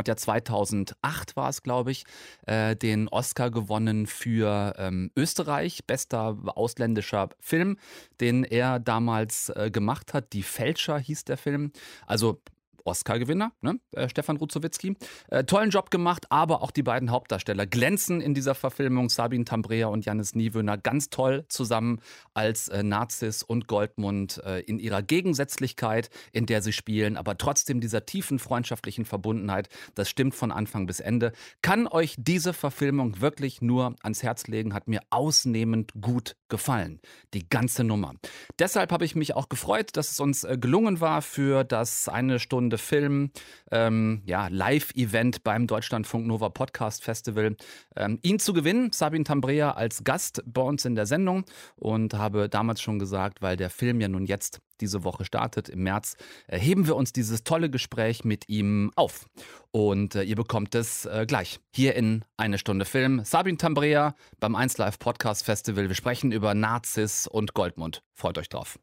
hat 0.00 0.08
ja 0.08 0.16
2008 0.16 1.36
war 1.36 1.50
es, 1.50 1.62
glaube 1.62 1.90
ich, 1.90 2.04
äh, 2.46 2.74
den 2.74 3.08
Oscar 3.08 3.50
gewonnen 3.50 4.06
für 4.06 4.74
ähm, 4.78 5.10
Österreich, 5.14 5.84
bester 5.86 6.38
ausländischer 6.46 7.28
Film, 7.38 7.76
den 8.20 8.44
er 8.44 8.78
damals 8.78 9.50
äh, 9.50 9.70
gemacht 9.70 10.14
hat. 10.14 10.32
Die 10.32 10.42
Fälscher 10.42 10.98
hieß 10.98 11.24
der 11.24 11.36
Film. 11.36 11.72
Also 12.06 12.40
Oscar-Gewinner, 12.84 13.52
ne? 13.60 13.80
äh, 13.92 14.08
Stefan 14.08 14.36
Ruzowitzki. 14.36 14.96
Äh, 15.28 15.44
tollen 15.44 15.70
Job 15.70 15.90
gemacht, 15.90 16.26
aber 16.30 16.62
auch 16.62 16.70
die 16.70 16.82
beiden 16.82 17.10
Hauptdarsteller 17.10 17.66
glänzen 17.66 18.20
in 18.20 18.34
dieser 18.34 18.54
Verfilmung. 18.54 19.08
Sabine 19.08 19.44
Tambrea 19.44 19.88
und 19.88 20.04
Janis 20.04 20.34
Niewöhner 20.34 20.78
ganz 20.78 21.10
toll 21.10 21.44
zusammen 21.48 22.00
als 22.34 22.68
äh, 22.68 22.82
Nazis 22.82 23.42
und 23.42 23.66
Goldmund 23.66 24.42
äh, 24.44 24.60
in 24.60 24.78
ihrer 24.78 25.02
Gegensätzlichkeit, 25.02 26.10
in 26.32 26.46
der 26.46 26.62
sie 26.62 26.72
spielen, 26.72 27.16
aber 27.16 27.38
trotzdem 27.38 27.80
dieser 27.80 28.06
tiefen 28.06 28.38
freundschaftlichen 28.38 29.04
Verbundenheit. 29.04 29.68
Das 29.94 30.08
stimmt 30.08 30.34
von 30.34 30.52
Anfang 30.52 30.86
bis 30.86 31.00
Ende. 31.00 31.32
Kann 31.62 31.86
euch 31.86 32.14
diese 32.18 32.52
Verfilmung 32.52 33.20
wirklich 33.20 33.62
nur 33.62 33.94
ans 34.02 34.22
Herz 34.22 34.46
legen, 34.46 34.74
hat 34.74 34.88
mir 34.88 35.00
ausnehmend 35.10 35.92
gut 36.00 36.36
gefallen. 36.48 37.00
Die 37.34 37.48
ganze 37.48 37.84
Nummer. 37.84 38.14
Deshalb 38.58 38.92
habe 38.92 39.04
ich 39.04 39.14
mich 39.14 39.34
auch 39.34 39.48
gefreut, 39.48 39.90
dass 39.94 40.10
es 40.10 40.20
uns 40.20 40.44
äh, 40.44 40.58
gelungen 40.58 41.00
war, 41.00 41.22
für 41.22 41.64
das 41.64 42.08
eine 42.08 42.38
Stunde 42.38 42.69
Stunde 42.70 42.78
Film, 42.78 43.30
ähm, 43.72 44.22
ja, 44.26 44.46
Live-Event 44.46 45.42
beim 45.42 45.66
Deutschlandfunk 45.66 46.26
Nova 46.26 46.50
Podcast 46.50 47.02
Festival. 47.02 47.56
Ähm, 47.96 48.20
ihn 48.22 48.38
zu 48.38 48.52
gewinnen, 48.52 48.92
Sabine 48.92 49.24
Tambrea 49.24 49.72
als 49.72 50.04
Gast 50.04 50.40
bei 50.46 50.62
uns 50.62 50.84
in 50.84 50.94
der 50.94 51.06
Sendung 51.06 51.44
und 51.74 52.14
habe 52.14 52.48
damals 52.48 52.80
schon 52.80 53.00
gesagt, 53.00 53.42
weil 53.42 53.56
der 53.56 53.70
Film 53.70 54.00
ja 54.00 54.06
nun 54.06 54.24
jetzt 54.24 54.60
diese 54.80 55.02
Woche 55.02 55.24
startet, 55.24 55.68
im 55.68 55.82
März, 55.82 56.16
äh, 56.46 56.60
heben 56.60 56.86
wir 56.86 56.94
uns 56.94 57.12
dieses 57.12 57.42
tolle 57.42 57.70
Gespräch 57.70 58.24
mit 58.24 58.48
ihm 58.48 58.92
auf. 58.94 59.26
Und 59.72 60.14
äh, 60.14 60.22
ihr 60.22 60.36
bekommt 60.36 60.76
es 60.76 61.06
äh, 61.06 61.26
gleich 61.26 61.58
hier 61.74 61.96
in 61.96 62.24
eine 62.36 62.56
Stunde 62.56 62.84
Film. 62.84 63.24
Sabine 63.24 63.56
Tambrea 63.56 64.14
beim 64.38 64.54
1 64.54 64.78
Live 64.78 65.00
Podcast 65.00 65.44
Festival. 65.44 65.88
Wir 65.88 65.96
sprechen 65.96 66.30
über 66.30 66.54
Nazis 66.54 67.26
und 67.26 67.52
Goldmund. 67.52 68.02
Freut 68.14 68.38
euch 68.38 68.48
drauf. 68.48 68.78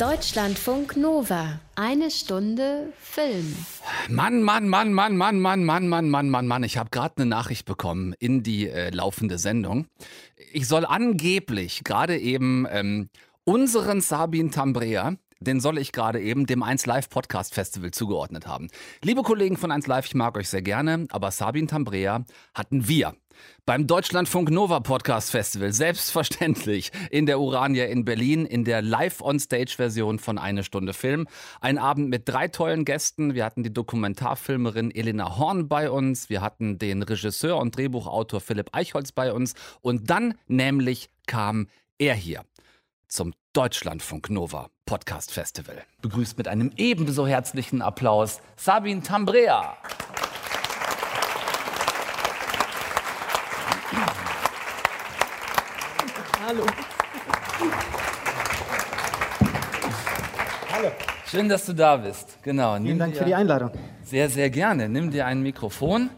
Deutschlandfunk 0.00 0.96
Nova. 0.96 1.60
Eine 1.74 2.10
Stunde 2.10 2.90
Film. 2.98 3.54
Mann, 4.08 4.42
Mann, 4.42 4.66
Mann, 4.66 4.94
Mann, 4.94 5.14
Mann, 5.14 5.38
Mann, 5.38 5.62
Mann, 5.62 5.88
Mann, 5.88 6.08
Mann, 6.08 6.30
Mann, 6.30 6.46
Mann. 6.46 6.62
Ich 6.64 6.78
habe 6.78 6.88
gerade 6.88 7.18
eine 7.18 7.26
Nachricht 7.26 7.66
bekommen 7.66 8.14
in 8.18 8.42
die 8.42 8.66
äh, 8.66 8.88
laufende 8.88 9.36
Sendung. 9.36 9.88
Ich 10.54 10.66
soll 10.66 10.86
angeblich 10.86 11.84
gerade 11.84 12.16
eben 12.16 12.66
ähm, 12.70 13.10
unseren 13.44 14.00
Sabin 14.00 14.50
Tambrea, 14.50 15.16
den 15.38 15.60
soll 15.60 15.76
ich 15.76 15.92
gerade 15.92 16.18
eben 16.18 16.46
dem 16.46 16.62
1 16.62 16.86
Live 16.86 17.10
Podcast 17.10 17.52
Festival 17.52 17.90
zugeordnet 17.90 18.46
haben. 18.46 18.68
Liebe 19.02 19.20
Kollegen 19.20 19.58
von 19.58 19.70
1 19.70 19.86
Live, 19.86 20.06
ich 20.06 20.14
mag 20.14 20.34
euch 20.38 20.48
sehr 20.48 20.62
gerne, 20.62 21.08
aber 21.10 21.30
Sabin 21.30 21.68
Tambrea 21.68 22.24
hatten 22.54 22.88
wir 22.88 23.16
beim 23.66 23.86
Deutschlandfunk 23.86 24.50
Nova 24.50 24.80
Podcast 24.80 25.30
Festival, 25.30 25.72
selbstverständlich 25.72 26.90
in 27.10 27.26
der 27.26 27.40
Urania 27.40 27.86
in 27.86 28.04
Berlin, 28.04 28.46
in 28.46 28.64
der 28.64 28.82
Live-on-Stage-Version 28.82 30.18
von 30.18 30.38
Eine 30.38 30.64
Stunde 30.64 30.92
Film. 30.92 31.28
Ein 31.60 31.78
Abend 31.78 32.08
mit 32.08 32.28
drei 32.28 32.48
tollen 32.48 32.84
Gästen. 32.84 33.34
Wir 33.34 33.44
hatten 33.44 33.62
die 33.62 33.72
Dokumentarfilmerin 33.72 34.90
Elena 34.90 35.38
Horn 35.38 35.68
bei 35.68 35.90
uns, 35.90 36.30
wir 36.30 36.40
hatten 36.40 36.78
den 36.78 37.02
Regisseur 37.02 37.58
und 37.58 37.76
Drehbuchautor 37.76 38.40
Philipp 38.40 38.70
Eichholz 38.72 39.12
bei 39.12 39.32
uns 39.32 39.54
und 39.80 40.10
dann 40.10 40.34
nämlich 40.46 41.10
kam 41.26 41.68
er 41.98 42.14
hier 42.14 42.44
zum 43.08 43.34
Deutschlandfunk 43.52 44.30
Nova 44.30 44.70
Podcast 44.86 45.32
Festival. 45.32 45.82
Begrüßt 46.02 46.38
mit 46.38 46.48
einem 46.48 46.72
ebenso 46.76 47.26
herzlichen 47.26 47.82
Applaus 47.82 48.40
Sabine 48.56 49.02
Tambrea. 49.02 49.76
Hallo. 56.50 56.64
Hallo. 60.72 60.88
Schön, 61.24 61.48
dass 61.48 61.64
du 61.64 61.72
da 61.74 61.96
bist. 61.96 62.42
Genau. 62.42 62.76
Vielen 62.76 62.98
Dank 62.98 63.16
für 63.16 63.24
die 63.24 63.36
Einladung. 63.36 63.70
Sehr, 64.02 64.28
sehr 64.28 64.50
gerne. 64.50 64.88
Nimm 64.88 65.12
dir 65.12 65.26
ein 65.26 65.42
Mikrofon. 65.42 66.10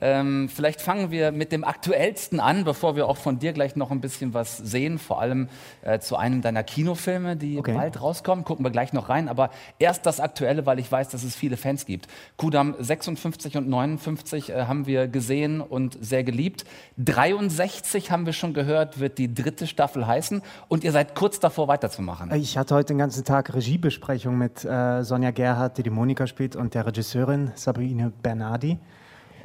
Ähm, 0.00 0.48
vielleicht 0.48 0.80
fangen 0.80 1.10
wir 1.10 1.32
mit 1.32 1.52
dem 1.52 1.64
Aktuellsten 1.64 2.38
an, 2.38 2.64
bevor 2.64 2.96
wir 2.96 3.06
auch 3.08 3.16
von 3.16 3.38
dir 3.38 3.52
gleich 3.52 3.76
noch 3.76 3.90
ein 3.90 4.00
bisschen 4.00 4.34
was 4.34 4.58
sehen, 4.58 4.98
vor 4.98 5.20
allem 5.20 5.48
äh, 5.82 5.98
zu 5.98 6.16
einem 6.16 6.42
deiner 6.42 6.62
Kinofilme, 6.62 7.36
die 7.36 7.58
okay. 7.58 7.72
bald 7.74 8.00
rauskommen. 8.00 8.44
Gucken 8.44 8.64
wir 8.64 8.70
gleich 8.70 8.92
noch 8.92 9.08
rein. 9.08 9.28
Aber 9.28 9.50
erst 9.78 10.04
das 10.04 10.20
Aktuelle, 10.20 10.66
weil 10.66 10.78
ich 10.78 10.90
weiß, 10.90 11.08
dass 11.08 11.22
es 11.24 11.34
viele 11.34 11.56
Fans 11.56 11.86
gibt. 11.86 12.08
Kudam 12.36 12.74
56 12.78 13.56
und 13.56 13.68
59 13.68 14.50
äh, 14.50 14.66
haben 14.66 14.86
wir 14.86 15.08
gesehen 15.08 15.60
und 15.60 15.96
sehr 16.00 16.24
geliebt. 16.24 16.64
63 16.98 18.10
haben 18.10 18.26
wir 18.26 18.34
schon 18.34 18.52
gehört, 18.52 19.00
wird 19.00 19.18
die 19.18 19.32
dritte 19.32 19.66
Staffel 19.66 20.06
heißen. 20.06 20.42
Und 20.68 20.84
ihr 20.84 20.92
seid 20.92 21.14
kurz 21.14 21.40
davor 21.40 21.68
weiterzumachen. 21.68 22.34
Ich 22.34 22.58
hatte 22.58 22.74
heute 22.74 22.88
den 22.88 22.98
ganzen 22.98 23.24
Tag 23.24 23.54
Regiebesprechung 23.54 24.36
mit 24.36 24.64
äh, 24.64 25.02
Sonja 25.02 25.30
Gerhardt, 25.30 25.78
die 25.78 25.82
die 25.82 25.90
Monika 25.90 26.26
spielt, 26.26 26.54
und 26.54 26.74
der 26.74 26.86
Regisseurin 26.86 27.52
Sabrine 27.54 28.12
Bernardi. 28.22 28.78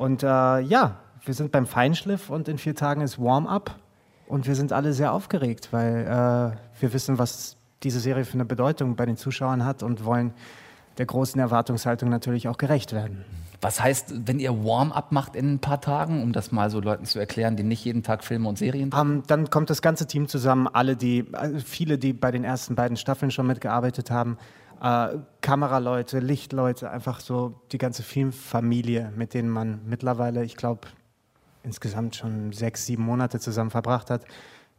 Und 0.01 0.23
äh, 0.23 0.61
ja, 0.61 0.95
wir 1.25 1.35
sind 1.35 1.51
beim 1.51 1.67
Feinschliff 1.67 2.31
und 2.31 2.47
in 2.47 2.57
vier 2.57 2.73
Tagen 2.73 3.01
ist 3.01 3.21
Warm-up. 3.21 3.75
Und 4.27 4.47
wir 4.47 4.55
sind 4.55 4.73
alle 4.73 4.93
sehr 4.93 5.13
aufgeregt, 5.13 5.67
weil 5.69 6.07
äh, 6.07 6.81
wir 6.81 6.93
wissen, 6.93 7.19
was 7.19 7.55
diese 7.83 7.99
Serie 7.99 8.25
für 8.25 8.33
eine 8.33 8.45
Bedeutung 8.45 8.95
bei 8.95 9.05
den 9.05 9.15
Zuschauern 9.15 9.63
hat 9.63 9.83
und 9.83 10.03
wollen 10.03 10.33
der 10.97 11.05
großen 11.05 11.39
Erwartungshaltung 11.39 12.09
natürlich 12.09 12.47
auch 12.47 12.57
gerecht 12.57 12.93
werden. 12.93 13.23
Was 13.61 13.79
heißt, 13.79 14.25
wenn 14.25 14.39
ihr 14.39 14.65
Warm-up 14.65 15.11
macht 15.11 15.35
in 15.35 15.53
ein 15.53 15.59
paar 15.59 15.81
Tagen, 15.81 16.23
um 16.23 16.33
das 16.33 16.51
mal 16.51 16.71
so 16.71 16.79
Leuten 16.79 17.05
zu 17.05 17.19
erklären, 17.19 17.55
die 17.55 17.63
nicht 17.63 17.85
jeden 17.85 18.01
Tag 18.01 18.23
Filme 18.23 18.49
und 18.49 18.57
Serien 18.57 18.91
um, 18.91 18.99
ähm, 18.99 19.23
Dann 19.27 19.51
kommt 19.51 19.69
das 19.69 19.83
ganze 19.83 20.07
Team 20.07 20.27
zusammen, 20.27 20.67
alle 20.67 20.95
die, 20.95 21.27
also 21.33 21.59
viele, 21.59 21.99
die 21.99 22.13
bei 22.13 22.31
den 22.31 22.43
ersten 22.43 22.73
beiden 22.73 22.97
Staffeln 22.97 23.29
schon 23.29 23.45
mitgearbeitet 23.45 24.09
haben, 24.09 24.39
äh, 24.81 25.17
Kameraleute, 25.41 26.19
Lichtleute, 26.19 26.89
einfach 26.89 27.19
so 27.19 27.61
die 27.71 27.77
ganze 27.77 28.03
Filmfamilie, 28.03 29.11
mit 29.15 29.33
denen 29.33 29.49
man 29.49 29.81
mittlerweile, 29.85 30.43
ich 30.43 30.55
glaube, 30.55 30.87
insgesamt 31.63 32.15
schon 32.15 32.51
sechs, 32.51 32.85
sieben 32.85 33.03
Monate 33.03 33.39
zusammen 33.39 33.69
verbracht 33.69 34.09
hat. 34.09 34.25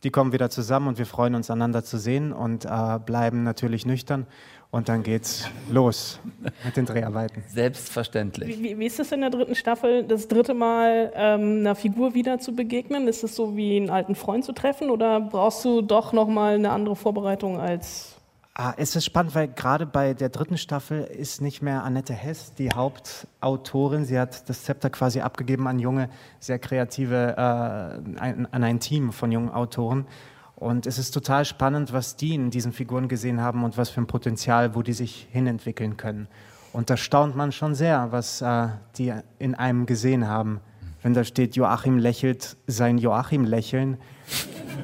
Die 0.03 0.11
kommen 0.11 0.33
wieder 0.33 0.51
zusammen 0.51 0.89
und 0.89 0.99
wir 0.99 1.07
freuen 1.07 1.37
uns, 1.37 1.49
einander 1.49 1.85
zu 1.85 1.97
sehen 1.97 2.33
und 2.33 2.65
äh, 2.65 2.99
bleiben 2.99 3.45
natürlich 3.45 3.87
nüchtern. 3.87 4.27
Und 4.73 4.89
dann 4.89 5.03
geht's 5.05 5.49
los 5.71 6.19
mit 6.65 6.77
den 6.77 6.87
Dreharbeiten. 6.87 7.45
Selbstverständlich. 7.47 8.59
Wie, 8.59 8.79
wie 8.79 8.87
ist 8.87 8.99
es 8.99 9.13
in 9.13 9.21
der 9.21 9.31
dritten 9.31 9.55
Staffel, 9.55 10.03
das 10.03 10.27
dritte 10.27 10.55
Mal 10.55 11.13
ähm, 11.15 11.59
einer 11.61 11.75
Figur 11.77 12.15
wieder 12.15 12.41
zu 12.41 12.57
begegnen? 12.57 13.07
Ist 13.07 13.23
es 13.23 13.37
so 13.37 13.55
wie 13.57 13.77
einen 13.77 13.91
alten 13.91 14.17
Freund 14.17 14.45
zu 14.45 14.53
treffen 14.53 14.91
oder 14.91 15.21
brauchst 15.21 15.65
du 15.65 15.83
doch 15.83 16.13
nochmal 16.13 16.55
eine 16.55 16.71
andere 16.71 16.97
Vorbereitung 16.97 17.61
als 17.61 18.12
Ah, 18.55 18.75
es 18.77 18.95
ist 18.95 19.07
spannend, 19.07 19.35
weil 19.35 19.49
gerade 19.49 19.87
bei 19.87 20.13
der 20.13 20.29
dritten 20.29 20.59
Staffel 20.59 21.05
ist 21.05 21.41
nicht 21.41 21.63
mehr 21.63 21.85
Annette 21.85 22.13
Hess 22.13 22.53
die 22.53 22.69
Hauptautorin. 22.71 24.05
Sie 24.05 24.19
hat 24.19 24.47
das 24.51 24.65
Zepter 24.65 24.91
quasi 24.91 25.21
abgegeben 25.21 25.67
an 25.67 25.79
junge, 25.79 26.11
sehr 26.39 26.59
kreative, 26.59 27.35
äh, 27.39 27.41
an 27.41 28.47
ein 28.51 28.79
Team 28.79 29.13
von 29.13 29.33
jungen 29.33 29.49
Autoren. 29.49 30.07
Und 30.55 30.87
es 30.87 30.99
ist 30.99 31.13
total 31.13 31.47
spannend, 31.47 31.95
was 31.95 32.17
die 32.17 32.35
in 32.35 32.51
diesen 32.51 32.73
Figuren 32.73 33.09
gesehen 33.09 33.41
haben 33.41 33.65
und 33.65 33.79
was 33.79 33.89
für 33.89 34.03
ein 34.03 34.07
Potenzial, 34.07 34.75
wo 34.75 34.83
die 34.83 34.93
sich 34.93 35.29
hinentwickeln 35.31 35.97
können. 35.97 36.29
Und 36.75 36.91
da 36.91 36.99
staunt 36.99 37.35
man 37.35 37.53
schon 37.53 37.75
sehr, 37.75 38.13
was 38.13 38.43
äh, 38.43 38.69
die 38.99 39.15
in 39.39 39.55
einem 39.55 39.87
gesehen 39.87 40.29
haben. 40.29 40.61
Wenn 41.03 41.15
da 41.15 41.25
steht, 41.25 41.57
Joachim 41.57 41.97
lächelt 41.97 42.59
sein 42.67 42.99
Joachim 42.99 43.45
lächeln, 43.45 43.97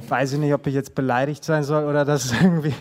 weiß 0.08 0.32
ich 0.32 0.38
nicht, 0.38 0.54
ob 0.54 0.66
ich 0.66 0.75
jetzt 0.75 0.94
beleidigt 0.94 1.44
sein 1.44 1.64
soll 1.64 1.84
oder 1.84 2.06
das 2.06 2.32
irgendwie 2.42 2.75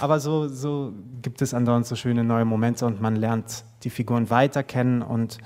aber 0.00 0.20
so, 0.20 0.48
so 0.48 0.92
gibt 1.22 1.42
es 1.42 1.54
andauernd 1.54 1.86
so 1.86 1.96
schöne 1.96 2.24
neue 2.24 2.44
Momente 2.44 2.86
und 2.86 3.00
man 3.00 3.16
lernt 3.16 3.64
die 3.84 3.90
Figuren 3.90 4.30
weiter 4.30 4.62
kennen 4.62 5.02
und 5.02 5.38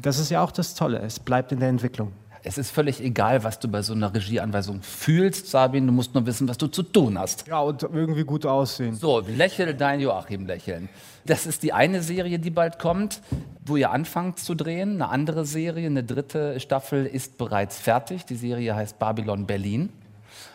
das 0.00 0.18
ist 0.18 0.30
ja 0.30 0.42
auch 0.42 0.52
das 0.52 0.74
Tolle. 0.74 1.00
Es 1.00 1.18
bleibt 1.18 1.52
in 1.52 1.60
der 1.60 1.68
Entwicklung. 1.68 2.12
Es 2.42 2.56
ist 2.56 2.70
völlig 2.70 3.02
egal, 3.02 3.44
was 3.44 3.58
du 3.58 3.68
bei 3.68 3.82
so 3.82 3.92
einer 3.92 4.14
Regieanweisung 4.14 4.80
fühlst, 4.80 5.48
Sabine. 5.48 5.86
Du 5.86 5.92
musst 5.92 6.14
nur 6.14 6.24
wissen, 6.24 6.48
was 6.48 6.56
du 6.56 6.68
zu 6.68 6.82
tun 6.82 7.18
hast. 7.18 7.46
Ja, 7.46 7.60
und 7.60 7.82
irgendwie 7.82 8.24
gut 8.24 8.46
aussehen. 8.46 8.94
So, 8.94 9.20
lächel 9.20 9.74
dein 9.74 10.00
Joachim 10.00 10.46
lächeln. 10.46 10.88
Das 11.26 11.44
ist 11.44 11.62
die 11.62 11.74
eine 11.74 12.02
Serie, 12.02 12.38
die 12.38 12.48
bald 12.48 12.78
kommt, 12.78 13.20
wo 13.66 13.76
ihr 13.76 13.90
anfangt 13.90 14.38
zu 14.38 14.54
drehen. 14.54 14.94
Eine 14.94 15.10
andere 15.10 15.44
Serie, 15.44 15.86
eine 15.86 16.02
dritte 16.02 16.58
Staffel 16.60 17.04
ist 17.04 17.36
bereits 17.36 17.78
fertig. 17.78 18.24
Die 18.24 18.36
Serie 18.36 18.74
heißt 18.74 18.98
Babylon 18.98 19.46
Berlin. 19.46 19.90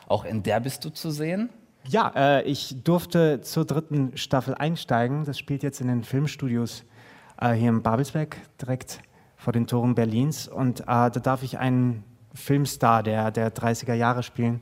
Auch 0.08 0.26
in 0.26 0.42
der 0.42 0.62
bist 0.62 0.86
du 0.86 0.90
zu 0.90 1.12
sehen. 1.12 1.50
Ja, 1.88 2.12
äh, 2.16 2.44
ich 2.44 2.84
durfte 2.84 3.42
zur 3.42 3.66
dritten 3.66 4.18
Staffel 4.18 4.56
einsteigen. 4.56 5.24
Das 5.24 5.38
spielt 5.38 5.62
jetzt 5.62 5.82
in 5.82 5.88
den 5.88 6.04
Filmstudios 6.04 6.84
äh, 7.40 7.54
hier 7.54 7.70
in 7.70 7.84
Babelsberg, 7.84 8.38
direkt 8.60 9.02
vor 9.36 9.54
den 9.54 9.68
Toren 9.68 9.94
Berlins. 9.94 10.48
Und 10.48 10.82
äh, 10.82 10.86
da 10.86 11.10
darf 11.10 11.44
ich 11.44 11.60
einen 11.60 12.04
Filmstar 12.34 13.04
der, 13.04 13.30
der 13.32 13.54
30er 13.54 13.94
Jahre 13.94 14.24
spielen. 14.24 14.62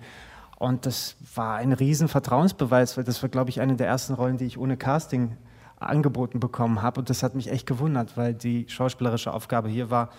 Und 0.59 0.85
das 0.85 1.15
war 1.35 1.55
ein 1.55 1.73
riesen 1.73 2.07
Vertrauensbeweis, 2.07 2.97
weil 2.97 3.03
das 3.03 3.21
war, 3.21 3.29
glaube 3.29 3.49
ich, 3.49 3.61
eine 3.61 3.75
der 3.75 3.87
ersten 3.87 4.13
Rollen, 4.13 4.37
die 4.37 4.45
ich 4.45 4.57
ohne 4.57 4.77
Casting 4.77 5.37
angeboten 5.77 6.39
bekommen 6.39 6.81
habe. 6.81 6.99
Und 6.99 7.09
das 7.09 7.23
hat 7.23 7.35
mich 7.35 7.51
echt 7.51 7.65
gewundert, 7.65 8.17
weil 8.17 8.33
die 8.33 8.65
schauspielerische 8.67 9.33
Aufgabe 9.33 9.69
hier 9.69 9.89
war 9.89 10.09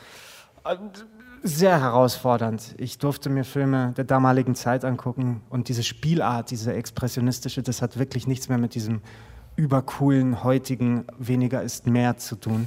sehr 1.44 1.78
herausfordernd. 1.78 2.74
Ich 2.78 2.96
durfte 2.96 3.28
mir 3.28 3.44
Filme 3.44 3.92
der 3.98 4.04
damaligen 4.04 4.54
Zeit 4.54 4.82
angucken 4.82 5.42
und 5.50 5.68
diese 5.68 5.82
Spielart, 5.82 6.50
diese 6.50 6.72
expressionistische, 6.72 7.62
das 7.62 7.82
hat 7.82 7.98
wirklich 7.98 8.26
nichts 8.26 8.48
mehr 8.48 8.56
mit 8.56 8.74
diesem 8.74 9.02
übercoolen 9.54 10.42
heutigen 10.42 11.04
weniger 11.18 11.62
ist 11.62 11.86
mehr 11.86 12.16
zu 12.16 12.36
tun. 12.36 12.66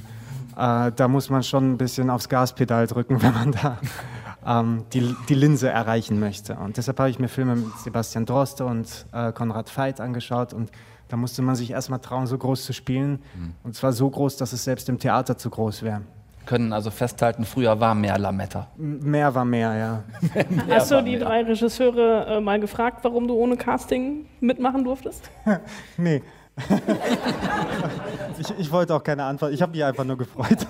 Äh, 0.56 0.92
da 0.94 1.08
muss 1.08 1.28
man 1.28 1.42
schon 1.42 1.72
ein 1.72 1.76
bisschen 1.76 2.08
aufs 2.08 2.28
Gaspedal 2.28 2.86
drücken, 2.86 3.20
wenn 3.22 3.34
man 3.34 3.50
da 3.50 3.78
ähm, 4.46 4.84
die, 4.92 5.14
die 5.28 5.34
Linse 5.34 5.68
erreichen 5.68 6.20
möchte. 6.20 6.54
Und 6.54 6.76
deshalb 6.76 7.00
habe 7.00 7.10
ich 7.10 7.18
mir 7.18 7.28
Filme 7.28 7.56
mit 7.56 7.76
Sebastian 7.80 8.26
Droste 8.26 8.64
und 8.64 9.06
äh, 9.12 9.32
Konrad 9.32 9.76
Veit 9.76 10.00
angeschaut 10.00 10.54
und 10.54 10.70
da 11.08 11.16
musste 11.16 11.42
man 11.42 11.56
sich 11.56 11.72
erstmal 11.72 11.98
trauen, 11.98 12.28
so 12.28 12.38
groß 12.38 12.64
zu 12.64 12.72
spielen. 12.72 13.22
Mhm. 13.34 13.54
Und 13.64 13.74
zwar 13.74 13.92
so 13.92 14.08
groß, 14.08 14.36
dass 14.36 14.52
es 14.52 14.62
selbst 14.62 14.88
im 14.88 14.98
Theater 14.98 15.36
zu 15.36 15.50
groß 15.50 15.82
wäre 15.82 16.02
können 16.46 16.72
also 16.72 16.90
festhalten, 16.90 17.44
früher 17.44 17.78
war 17.80 17.94
mehr 17.94 18.18
Lametta. 18.18 18.68
Mehr 18.76 19.34
war 19.34 19.44
mehr, 19.44 19.74
ja. 19.74 20.04
mehr 20.32 20.46
Hast 20.76 20.90
du 20.90 21.02
die 21.02 21.16
mehr. 21.16 21.20
drei 21.20 21.42
Regisseure 21.42 22.26
äh, 22.26 22.40
mal 22.40 22.58
gefragt, 22.58 23.00
warum 23.02 23.28
du 23.28 23.34
ohne 23.34 23.56
Casting 23.56 24.26
mitmachen 24.40 24.84
durftest? 24.84 25.30
nee, 25.96 26.22
ich, 28.38 28.58
ich 28.58 28.72
wollte 28.72 28.94
auch 28.94 29.02
keine 29.02 29.24
Antwort. 29.24 29.52
Ich 29.52 29.62
habe 29.62 29.72
mich 29.72 29.84
einfach 29.84 30.04
nur 30.04 30.18
gefreut. 30.18 30.66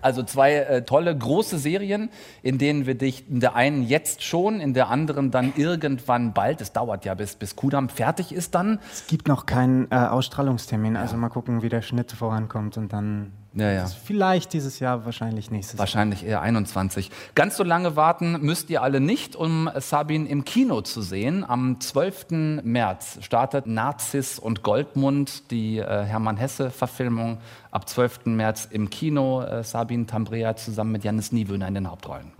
Also 0.00 0.22
zwei 0.22 0.56
äh, 0.56 0.82
tolle 0.84 1.16
große 1.16 1.58
Serien, 1.58 2.10
in 2.42 2.58
denen 2.58 2.84
wir 2.84 2.94
dich 2.94 3.26
in 3.30 3.40
der 3.40 3.54
einen 3.54 3.82
jetzt 3.82 4.22
schon, 4.22 4.60
in 4.60 4.74
der 4.74 4.90
anderen 4.90 5.30
dann 5.30 5.54
irgendwann 5.56 6.34
bald. 6.34 6.60
Es 6.60 6.72
dauert 6.72 7.06
ja 7.06 7.14
bis 7.14 7.36
bis 7.36 7.56
Kudam 7.56 7.88
fertig 7.88 8.30
ist 8.30 8.54
dann. 8.54 8.80
Es 8.92 9.06
gibt 9.06 9.28
noch 9.28 9.46
keinen 9.46 9.90
äh, 9.90 9.94
Ausstrahlungstermin, 9.94 10.98
also 10.98 11.16
mal 11.16 11.30
gucken, 11.30 11.62
wie 11.62 11.70
der 11.70 11.80
Schnitt 11.80 12.12
vorankommt 12.12 12.76
und 12.76 12.92
dann 12.92 13.32
Ja, 13.56 13.70
ja. 13.70 13.86
vielleicht 13.86 14.52
dieses 14.52 14.80
Jahr, 14.80 15.04
wahrscheinlich 15.04 15.50
nächstes 15.52 15.78
Wahrscheinlich 15.78 16.24
eher 16.24 16.42
21. 16.42 17.10
Ganz 17.36 17.56
so 17.56 17.62
lange 17.62 17.94
warten 17.94 18.40
müsst 18.40 18.68
ihr 18.68 18.82
alle 18.82 19.00
nicht, 19.00 19.36
um 19.36 19.70
Sabine 19.76 20.28
im 20.28 20.44
Kino 20.44 20.80
zu 20.80 21.02
sehen. 21.02 21.44
Am 21.44 21.80
12. 21.80 22.62
März 22.64 23.18
startet 23.20 23.66
Narziss 23.66 24.40
und 24.40 24.64
Goldmund, 24.64 25.52
die 25.52 25.78
äh, 25.78 26.04
Hermann 26.04 26.36
Hesse-Verfilmung. 26.36 27.38
Ab 27.70 27.88
12. 27.88 28.26
März 28.26 28.66
im 28.70 28.90
Kino. 28.90 29.42
Äh, 29.42 29.62
Sabine 29.62 30.06
Tambrea 30.06 30.56
zusammen 30.56 30.90
mit 30.90 31.04
Janis 31.04 31.30
Niewöhner 31.30 31.68
in 31.68 31.74
den 31.74 31.88
Hauptrollen. 31.88 32.32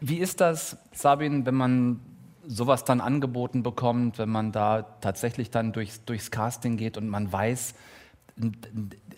Wie 0.00 0.18
ist 0.18 0.40
das, 0.40 0.76
Sabine, 0.92 1.46
wenn 1.46 1.54
man 1.54 2.00
sowas 2.46 2.84
dann 2.84 3.00
angeboten 3.00 3.62
bekommt, 3.62 4.18
wenn 4.18 4.28
man 4.28 4.52
da 4.52 4.82
tatsächlich 5.00 5.50
dann 5.50 5.72
durchs, 5.72 6.04
durchs 6.04 6.30
Casting 6.30 6.76
geht 6.76 6.96
und 6.96 7.08
man 7.08 7.32
weiß, 7.32 7.74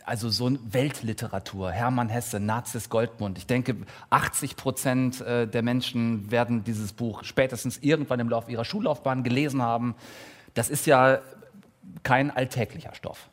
also 0.04 0.28
so 0.28 0.50
Weltliteratur, 0.70 1.70
Hermann 1.70 2.08
Hesse, 2.08 2.38
Nazis 2.38 2.88
Goldmund. 2.88 3.38
Ich 3.38 3.46
denke, 3.46 3.76
80 4.10 4.56
Prozent 4.56 5.20
äh, 5.20 5.46
der 5.46 5.62
Menschen 5.62 6.30
werden 6.30 6.64
dieses 6.64 6.92
Buch 6.92 7.24
spätestens 7.24 7.78
irgendwann 7.78 8.20
im 8.20 8.28
Laufe 8.28 8.50
ihrer 8.50 8.64
Schullaufbahn 8.64 9.24
gelesen 9.24 9.62
haben. 9.62 9.94
Das 10.54 10.68
ist 10.68 10.86
ja 10.86 11.20
kein 12.02 12.30
alltäglicher 12.30 12.94
Stoff. 12.94 13.28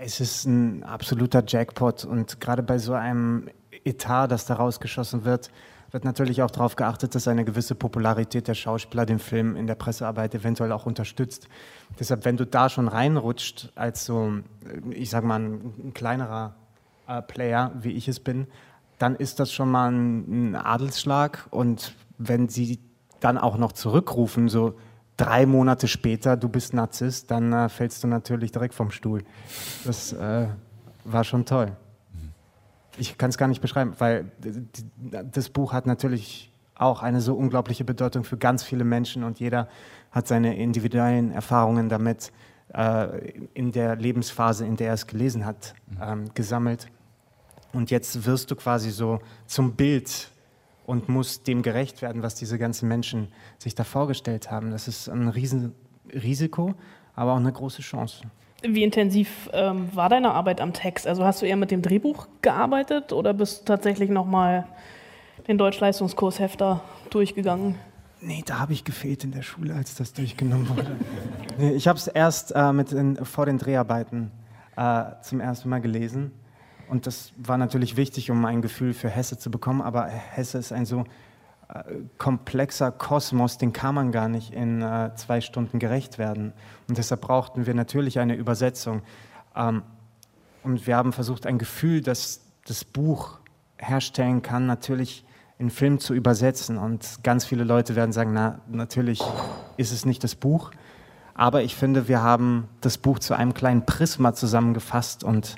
Es 0.00 0.20
ist 0.20 0.44
ein 0.44 0.82
absoluter 0.84 1.42
Jackpot 1.46 2.04
und 2.04 2.40
gerade 2.40 2.62
bei 2.62 2.78
so 2.78 2.94
einem 2.94 3.48
Etat, 3.84 4.28
das 4.28 4.46
da 4.46 4.54
rausgeschossen 4.54 5.24
wird, 5.24 5.50
wird 5.90 6.04
natürlich 6.04 6.42
auch 6.42 6.50
darauf 6.50 6.76
geachtet, 6.76 7.14
dass 7.14 7.28
eine 7.28 7.44
gewisse 7.44 7.74
Popularität 7.74 8.48
der 8.48 8.54
Schauspieler 8.54 9.06
den 9.06 9.18
Film 9.18 9.56
in 9.56 9.66
der 9.66 9.74
Pressearbeit 9.74 10.34
eventuell 10.34 10.72
auch 10.72 10.86
unterstützt. 10.86 11.48
Deshalb, 11.98 12.24
wenn 12.24 12.36
du 12.36 12.46
da 12.46 12.68
schon 12.68 12.88
reinrutscht 12.88 13.72
als 13.74 14.04
so, 14.04 14.32
ich 14.90 15.10
sag 15.10 15.24
mal, 15.24 15.40
ein, 15.40 15.72
ein 15.82 15.94
kleinerer 15.94 16.54
äh, 17.06 17.22
Player, 17.22 17.72
wie 17.80 17.92
ich 17.92 18.06
es 18.08 18.20
bin, 18.20 18.46
dann 18.98 19.16
ist 19.16 19.40
das 19.40 19.52
schon 19.52 19.70
mal 19.70 19.90
ein, 19.90 20.50
ein 20.50 20.56
Adelsschlag. 20.56 21.46
Und 21.50 21.94
wenn 22.18 22.48
sie 22.48 22.80
dann 23.20 23.38
auch 23.38 23.56
noch 23.56 23.72
zurückrufen, 23.72 24.48
so 24.48 24.74
drei 25.16 25.46
Monate 25.46 25.88
später, 25.88 26.36
du 26.36 26.48
bist 26.48 26.74
Narzisst, 26.74 27.30
dann 27.30 27.52
äh, 27.52 27.68
fällst 27.68 28.04
du 28.04 28.08
natürlich 28.08 28.52
direkt 28.52 28.74
vom 28.74 28.90
Stuhl. 28.90 29.24
Das 29.84 30.12
äh, 30.12 30.48
war 31.04 31.24
schon 31.24 31.44
toll. 31.46 31.72
Ich 32.98 33.16
kann 33.16 33.30
es 33.30 33.38
gar 33.38 33.48
nicht 33.48 33.60
beschreiben, 33.60 33.94
weil 33.98 34.30
das 34.98 35.48
Buch 35.48 35.72
hat 35.72 35.86
natürlich 35.86 36.52
auch 36.74 37.02
eine 37.02 37.20
so 37.20 37.34
unglaubliche 37.34 37.84
Bedeutung 37.84 38.24
für 38.24 38.36
ganz 38.36 38.62
viele 38.62 38.84
Menschen 38.84 39.24
und 39.24 39.40
jeder 39.40 39.68
hat 40.10 40.28
seine 40.28 40.56
individuellen 40.56 41.32
Erfahrungen 41.32 41.88
damit 41.88 42.32
äh, 42.74 43.30
in 43.54 43.72
der 43.72 43.96
Lebensphase, 43.96 44.64
in 44.66 44.76
der 44.76 44.88
er 44.88 44.94
es 44.94 45.06
gelesen 45.06 45.44
hat, 45.44 45.74
ähm, 46.00 46.32
gesammelt. 46.34 46.88
Und 47.72 47.90
jetzt 47.90 48.24
wirst 48.26 48.50
du 48.50 48.56
quasi 48.56 48.90
so 48.90 49.20
zum 49.46 49.74
Bild 49.74 50.30
und 50.86 51.08
musst 51.08 51.46
dem 51.46 51.62
gerecht 51.62 52.00
werden, 52.00 52.22
was 52.22 52.34
diese 52.34 52.58
ganzen 52.58 52.88
Menschen 52.88 53.28
sich 53.58 53.74
da 53.74 53.84
vorgestellt 53.84 54.50
haben. 54.50 54.70
Das 54.70 54.88
ist 54.88 55.08
ein 55.08 55.28
Riesenrisiko, 55.28 56.74
aber 57.14 57.32
auch 57.32 57.38
eine 57.38 57.52
große 57.52 57.82
Chance. 57.82 58.22
Wie 58.62 58.82
intensiv 58.82 59.48
ähm, 59.52 59.88
war 59.94 60.08
deine 60.08 60.32
Arbeit 60.32 60.60
am 60.60 60.72
Text? 60.72 61.06
Also 61.06 61.24
hast 61.24 61.42
du 61.42 61.46
eher 61.46 61.56
mit 61.56 61.70
dem 61.70 61.80
Drehbuch 61.80 62.26
gearbeitet 62.42 63.12
oder 63.12 63.32
bist 63.32 63.60
du 63.60 63.64
tatsächlich 63.66 64.10
nochmal 64.10 64.66
den 65.46 65.58
Deutschleistungskurs 65.58 66.40
Hefter 66.40 66.82
durchgegangen? 67.10 67.76
Nee, 68.20 68.42
da 68.44 68.58
habe 68.58 68.72
ich 68.72 68.82
gefehlt 68.82 69.22
in 69.22 69.30
der 69.30 69.42
Schule, 69.42 69.74
als 69.74 69.94
das 69.94 70.12
durchgenommen 70.12 70.68
wurde. 70.68 70.96
nee, 71.58 71.70
ich 71.70 71.86
habe 71.86 71.98
es 71.98 72.08
erst 72.08 72.52
äh, 72.52 72.72
mit 72.72 72.90
in, 72.90 73.24
vor 73.24 73.46
den 73.46 73.58
Dreharbeiten 73.58 74.32
äh, 74.76 75.04
zum 75.22 75.38
ersten 75.38 75.68
Mal 75.68 75.80
gelesen. 75.80 76.32
Und 76.88 77.06
das 77.06 77.32
war 77.36 77.58
natürlich 77.58 77.96
wichtig, 77.96 78.28
um 78.30 78.44
ein 78.44 78.60
Gefühl 78.60 78.92
für 78.92 79.08
Hesse 79.08 79.38
zu 79.38 79.52
bekommen. 79.52 79.82
Aber 79.82 80.06
Hesse 80.06 80.58
ist 80.58 80.72
ein 80.72 80.84
so 80.84 81.04
komplexer 82.16 82.90
Kosmos, 82.90 83.58
den 83.58 83.72
kann 83.72 83.94
man 83.94 84.10
gar 84.10 84.28
nicht 84.28 84.52
in 84.52 84.80
äh, 84.80 85.10
zwei 85.16 85.40
Stunden 85.40 85.78
gerecht 85.78 86.18
werden. 86.18 86.52
Und 86.88 86.96
deshalb 86.96 87.20
brauchten 87.20 87.66
wir 87.66 87.74
natürlich 87.74 88.18
eine 88.18 88.34
Übersetzung. 88.34 89.02
Ähm, 89.54 89.82
und 90.62 90.86
wir 90.86 90.96
haben 90.96 91.12
versucht, 91.12 91.46
ein 91.46 91.58
Gefühl, 91.58 92.00
das 92.00 92.40
das 92.66 92.84
Buch 92.84 93.38
herstellen 93.78 94.42
kann, 94.42 94.66
natürlich 94.66 95.24
in 95.58 95.70
Film 95.70 95.98
zu 95.98 96.14
übersetzen. 96.14 96.78
Und 96.78 97.22
ganz 97.22 97.44
viele 97.44 97.64
Leute 97.64 97.96
werden 97.96 98.12
sagen, 98.12 98.32
na, 98.32 98.60
natürlich 98.68 99.22
ist 99.76 99.92
es 99.92 100.04
nicht 100.04 100.22
das 100.24 100.34
Buch. 100.34 100.70
Aber 101.34 101.62
ich 101.62 101.74
finde, 101.74 102.08
wir 102.08 102.22
haben 102.22 102.68
das 102.80 102.98
Buch 102.98 103.18
zu 103.18 103.34
einem 103.34 103.54
kleinen 103.54 103.86
Prisma 103.86 104.34
zusammengefasst 104.34 105.22
und 105.22 105.56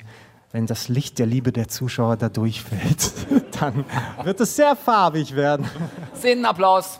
wenn 0.51 0.67
das 0.67 0.89
Licht 0.89 1.17
der 1.17 1.25
Liebe 1.25 1.51
der 1.51 1.69
Zuschauer 1.69 2.17
da 2.17 2.29
durchfällt, 2.29 3.13
dann 3.61 3.85
wird 4.23 4.39
es 4.41 4.55
sehr 4.55 4.75
farbig 4.75 5.35
werden. 5.35 5.69
Szenenapplaus. 6.15 6.99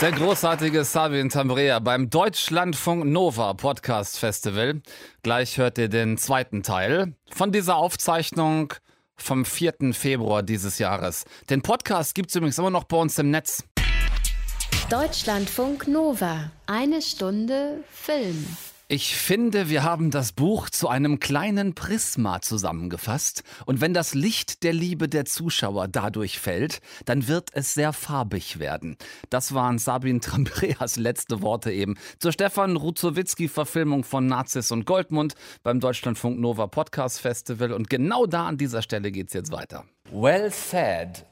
Der 0.00 0.12
großartige 0.12 0.84
Sabin 0.84 1.28
Tambrea 1.28 1.78
beim 1.78 2.08
Deutschlandfunk 2.08 3.04
Nova 3.04 3.52
Podcast 3.52 4.18
Festival. 4.18 4.80
Gleich 5.22 5.58
hört 5.58 5.76
ihr 5.76 5.88
den 5.88 6.16
zweiten 6.16 6.62
Teil 6.62 7.14
von 7.30 7.52
dieser 7.52 7.76
Aufzeichnung 7.76 8.72
vom 9.16 9.44
4. 9.44 9.92
Februar 9.92 10.42
dieses 10.42 10.78
Jahres. 10.78 11.24
Den 11.50 11.60
Podcast 11.60 12.14
gibt 12.14 12.30
es 12.30 12.36
übrigens 12.36 12.58
immer 12.58 12.70
noch 12.70 12.84
bei 12.84 12.96
uns 12.96 13.18
im 13.18 13.30
Netz. 13.30 13.62
Deutschlandfunk 14.88 15.86
Nova. 15.86 16.50
Eine 16.66 17.02
Stunde 17.02 17.84
Film. 17.92 18.56
Ich 18.92 19.14
finde, 19.14 19.68
wir 19.68 19.84
haben 19.84 20.10
das 20.10 20.32
Buch 20.32 20.68
zu 20.68 20.88
einem 20.88 21.20
kleinen 21.20 21.76
Prisma 21.76 22.40
zusammengefasst. 22.40 23.44
Und 23.64 23.80
wenn 23.80 23.94
das 23.94 24.14
Licht 24.14 24.64
der 24.64 24.72
Liebe 24.72 25.08
der 25.08 25.26
Zuschauer 25.26 25.86
dadurch 25.86 26.40
fällt, 26.40 26.80
dann 27.04 27.28
wird 27.28 27.50
es 27.52 27.72
sehr 27.72 27.92
farbig 27.92 28.58
werden. 28.58 28.96
Das 29.28 29.54
waren 29.54 29.78
Sabine 29.78 30.18
Trambreas 30.18 30.96
letzte 30.96 31.40
Worte 31.40 31.70
eben 31.70 31.98
zur 32.18 32.32
Stefan 32.32 32.74
Ruzowitzki-Verfilmung 32.74 34.02
von 34.02 34.26
Nazis 34.26 34.72
und 34.72 34.86
Goldmund 34.86 35.36
beim 35.62 35.78
Deutschlandfunk 35.78 36.40
Nova 36.40 36.66
Podcast 36.66 37.20
Festival. 37.20 37.70
Und 37.72 37.90
genau 37.90 38.26
da 38.26 38.48
an 38.48 38.58
dieser 38.58 38.82
Stelle 38.82 39.12
geht's 39.12 39.34
jetzt 39.34 39.52
weiter. 39.52 39.84
Well 40.10 40.50
said. 40.50 41.24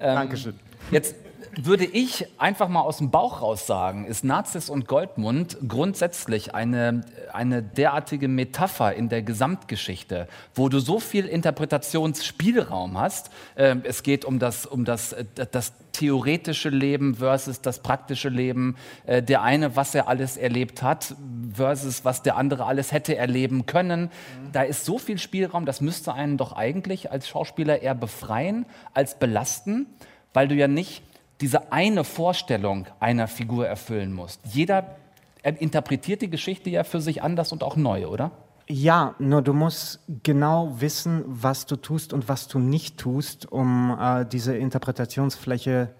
Ähm, 0.00 0.16
Dankeschön. 0.16 0.60
Jetzt 0.90 1.14
würde 1.56 1.84
ich 1.84 2.26
einfach 2.38 2.68
mal 2.68 2.80
aus 2.80 2.98
dem 2.98 3.10
Bauch 3.10 3.42
raus 3.42 3.66
sagen, 3.66 4.06
ist 4.06 4.24
Nazis 4.24 4.68
und 4.68 4.86
Goldmund 4.86 5.56
grundsätzlich 5.66 6.54
eine, 6.54 7.02
eine 7.32 7.62
derartige 7.62 8.28
Metapher 8.28 8.94
in 8.94 9.08
der 9.08 9.22
Gesamtgeschichte, 9.22 10.28
wo 10.54 10.68
du 10.68 10.78
so 10.78 11.00
viel 11.00 11.26
Interpretationsspielraum 11.26 12.98
hast. 12.98 13.30
Ähm, 13.56 13.82
es 13.84 14.02
geht 14.02 14.24
um 14.24 14.38
das, 14.38 14.66
um 14.66 14.84
das, 14.84 15.12
äh, 15.12 15.24
das 15.50 15.72
theoretische 15.92 16.68
Leben 16.68 17.14
versus 17.14 17.62
das 17.62 17.78
praktische 17.78 18.28
Leben. 18.28 18.76
Äh, 19.06 19.22
der 19.22 19.42
eine, 19.42 19.76
was 19.76 19.94
er 19.94 20.08
alles 20.08 20.36
erlebt 20.36 20.82
hat, 20.82 21.14
versus 21.52 22.04
was 22.04 22.22
der 22.22 22.36
andere 22.36 22.66
alles 22.66 22.92
hätte 22.92 23.16
erleben 23.16 23.66
können. 23.66 24.10
Da 24.52 24.62
ist 24.62 24.84
so 24.84 24.98
viel 24.98 25.18
Spielraum, 25.18 25.64
das 25.64 25.80
müsste 25.80 26.12
einen 26.12 26.36
doch 26.36 26.52
eigentlich 26.52 27.10
als 27.10 27.28
Schauspieler 27.28 27.82
eher 27.82 27.94
befreien 27.94 28.66
als 28.92 29.18
belasten, 29.18 29.86
weil 30.32 30.48
du 30.48 30.54
ja 30.54 30.68
nicht 30.68 31.02
diese 31.40 31.72
eine 31.72 32.04
Vorstellung 32.04 32.86
einer 33.00 33.28
Figur 33.28 33.66
erfüllen 33.66 34.12
musst. 34.12 34.40
Jeder 34.44 34.96
interpretiert 35.42 36.22
die 36.22 36.30
Geschichte 36.30 36.70
ja 36.70 36.82
für 36.82 37.00
sich 37.00 37.22
anders 37.22 37.52
und 37.52 37.62
auch 37.62 37.76
neu, 37.76 38.06
oder? 38.06 38.32
Ja, 38.68 39.14
nur 39.20 39.42
du 39.42 39.52
musst 39.52 40.00
genau 40.24 40.80
wissen, 40.80 41.22
was 41.26 41.66
du 41.66 41.76
tust 41.76 42.12
und 42.12 42.28
was 42.28 42.48
du 42.48 42.58
nicht 42.58 42.98
tust, 42.98 43.50
um 43.52 43.96
äh, 44.00 44.24
diese 44.26 44.56
Interpretationsfläche 44.56 45.94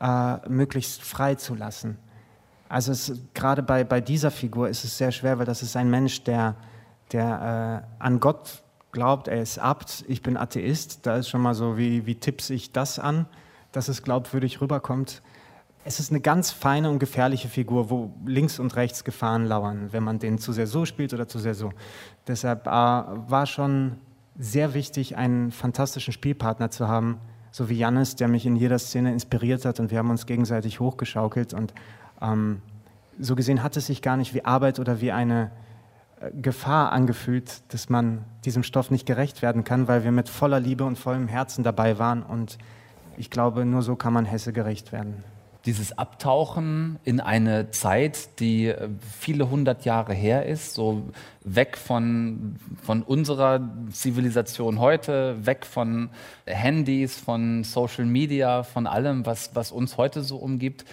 äh, 0.00 0.48
möglichst 0.48 1.02
frei 1.02 1.36
zu 1.36 1.54
lassen. 1.54 1.98
Also 2.68 3.14
gerade 3.34 3.62
bei, 3.62 3.84
bei 3.84 4.00
dieser 4.00 4.32
Figur 4.32 4.68
ist 4.68 4.84
es 4.84 4.98
sehr 4.98 5.12
schwer, 5.12 5.38
weil 5.38 5.46
das 5.46 5.62
ist 5.62 5.76
ein 5.76 5.88
Mensch, 5.88 6.24
der, 6.24 6.56
der 7.12 7.84
äh, 8.00 8.02
an 8.02 8.18
Gott 8.18 8.62
glaubt, 8.92 9.28
er 9.28 9.42
ist 9.42 9.58
Abt, 9.58 10.04
ich 10.08 10.22
bin 10.22 10.36
Atheist. 10.36 11.06
Da 11.06 11.16
ist 11.16 11.28
schon 11.28 11.42
mal 11.42 11.54
so, 11.54 11.76
wie, 11.78 12.06
wie 12.06 12.16
tippse 12.16 12.54
ich 12.54 12.72
das 12.72 12.98
an? 12.98 13.26
Dass 13.72 13.88
es 13.88 14.02
glaubwürdig 14.02 14.60
rüberkommt. 14.60 15.22
Es 15.84 15.98
ist 15.98 16.10
eine 16.10 16.20
ganz 16.20 16.50
feine 16.50 16.90
und 16.90 16.98
gefährliche 16.98 17.48
Figur, 17.48 17.88
wo 17.88 18.12
links 18.26 18.58
und 18.58 18.76
rechts 18.76 19.04
Gefahren 19.04 19.46
lauern, 19.46 19.88
wenn 19.92 20.02
man 20.02 20.18
den 20.18 20.38
zu 20.38 20.52
sehr 20.52 20.66
so 20.66 20.84
spielt 20.84 21.14
oder 21.14 21.26
zu 21.26 21.38
sehr 21.38 21.54
so. 21.54 21.72
Deshalb 22.26 22.66
äh, 22.66 22.70
war 22.70 23.46
schon 23.46 23.96
sehr 24.38 24.74
wichtig, 24.74 25.16
einen 25.16 25.50
fantastischen 25.50 26.12
Spielpartner 26.12 26.70
zu 26.70 26.88
haben, 26.88 27.18
so 27.50 27.68
wie 27.68 27.74
Jannis, 27.74 28.16
der 28.16 28.28
mich 28.28 28.46
in 28.46 28.56
jeder 28.56 28.78
Szene 28.78 29.12
inspiriert 29.12 29.64
hat 29.64 29.80
und 29.80 29.90
wir 29.90 29.98
haben 29.98 30.10
uns 30.10 30.26
gegenseitig 30.26 30.80
hochgeschaukelt 30.80 31.54
und 31.54 31.74
ähm, 32.20 32.62
so 33.18 33.34
gesehen 33.34 33.62
hat 33.62 33.76
es 33.76 33.86
sich 33.86 34.02
gar 34.02 34.16
nicht 34.16 34.34
wie 34.34 34.44
Arbeit 34.44 34.78
oder 34.78 35.00
wie 35.00 35.12
eine 35.12 35.50
äh, 36.20 36.30
Gefahr 36.40 36.92
angefühlt, 36.92 37.62
dass 37.72 37.88
man 37.88 38.24
diesem 38.44 38.62
Stoff 38.62 38.90
nicht 38.90 39.06
gerecht 39.06 39.42
werden 39.42 39.64
kann, 39.64 39.88
weil 39.88 40.04
wir 40.04 40.12
mit 40.12 40.28
voller 40.28 40.60
Liebe 40.60 40.84
und 40.84 40.98
vollem 40.98 41.28
Herzen 41.28 41.64
dabei 41.64 41.98
waren 41.98 42.22
und 42.22 42.58
ich 43.16 43.30
glaube, 43.30 43.64
nur 43.64 43.82
so 43.82 43.96
kann 43.96 44.12
man 44.12 44.24
Hesse 44.24 44.52
gerecht 44.52 44.92
werden 44.92 45.22
dieses 45.66 45.98
Abtauchen 45.98 46.98
in 47.04 47.20
eine 47.20 47.70
Zeit, 47.70 48.40
die 48.40 48.66
äh, 48.66 48.88
viele 49.18 49.50
hundert 49.50 49.84
Jahre 49.84 50.14
her 50.14 50.46
ist, 50.46 50.74
so 50.74 51.10
weg 51.44 51.76
von, 51.76 52.56
von 52.82 53.02
unserer 53.02 53.68
Zivilisation 53.92 54.78
heute, 54.78 55.44
weg 55.44 55.66
von 55.66 56.10
Handys, 56.46 57.16
von 57.16 57.64
Social 57.64 58.06
Media, 58.06 58.62
von 58.62 58.86
allem, 58.86 59.26
was, 59.26 59.54
was 59.54 59.70
uns 59.70 59.96
heute 59.96 60.22
so 60.22 60.36
umgibt. 60.36 60.84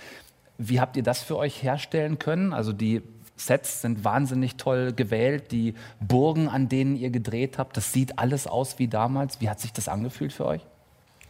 Wie 0.58 0.82
habt 0.82 0.98
ihr 0.98 1.04
das 1.04 1.22
für 1.22 1.38
euch 1.38 1.64
herstellen 1.64 2.20
können? 2.20 2.52
Also 2.52 2.74
die 2.74 3.04
Sets 3.38 3.82
sind 3.82 4.04
wahnsinnig 4.04 4.56
toll 4.56 4.92
gewählt, 4.94 5.52
die 5.52 5.76
Burgen, 6.00 6.50
an 6.50 6.70
denen 6.70 6.96
ihr 6.96 7.12
gedreht 7.12 7.58
habt, 7.58 7.78
das 7.78 7.94
sieht 7.94 8.18
alles 8.18 8.48
aus 8.48 8.80
wie 8.80 8.88
damals. 8.88 9.40
Wie 9.40 9.50
hat 9.50 9.60
sich 9.60 9.72
das 9.72 9.88
angefühlt 9.88 10.34
für 10.34 10.46
euch? 10.46 10.66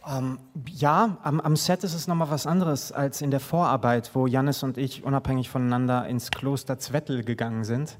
Ähm, 0.08 0.38
ja, 0.66 1.18
am, 1.22 1.40
am, 1.40 1.56
Set 1.56 1.84
ist 1.84 1.94
es 1.94 2.08
nochmal 2.08 2.30
was 2.30 2.46
anderes 2.46 2.92
als 2.92 3.20
in 3.20 3.30
der 3.30 3.40
Vorarbeit, 3.40 4.10
wo 4.14 4.26
Jannis 4.26 4.62
und 4.62 4.78
ich 4.78 5.04
unabhängig 5.04 5.50
voneinander 5.50 6.06
ins 6.06 6.30
Kloster 6.30 6.78
Zwettel 6.78 7.24
gegangen 7.24 7.64
sind. 7.64 7.98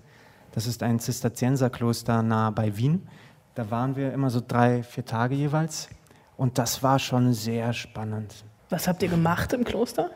Das 0.53 0.67
ist 0.67 0.83
ein 0.83 1.01
Zisterzienserkloster 1.01 2.23
nahe 2.23 2.53
bei 2.53 2.77
Wien. 2.77 3.07
Da 3.55 3.71
waren 3.71 3.97
wir 3.97 4.13
immer 4.13 4.31
so 4.31 4.41
drei, 4.47 4.83
vier 4.83 5.05
Tage 5.05 5.35
jeweils. 5.35 5.89
Und 6.37 6.57
das 6.57 6.83
war 6.83 6.99
schon 6.99 7.35
sehr 7.35 7.73
spannend. 7.73 8.45
Was 8.71 8.89
habt 8.89 9.03
ihr 9.03 9.09
gemacht 9.09 9.53
im 9.53 9.65
Kloster? 9.65 10.11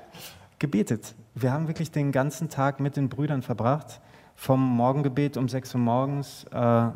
Gebetet. 0.58 1.14
Wir 1.34 1.52
haben 1.52 1.68
wirklich 1.68 1.90
den 1.90 2.12
ganzen 2.12 2.48
Tag 2.48 2.80
mit 2.80 2.96
den 2.96 3.08
Brüdern 3.08 3.42
verbracht. 3.42 4.00
Vom 4.34 4.60
Morgengebet 4.60 5.36
um 5.36 5.48
6 5.48 5.74
Uhr 5.74 5.80
morgens, 5.80 6.44
äh, 6.52 6.88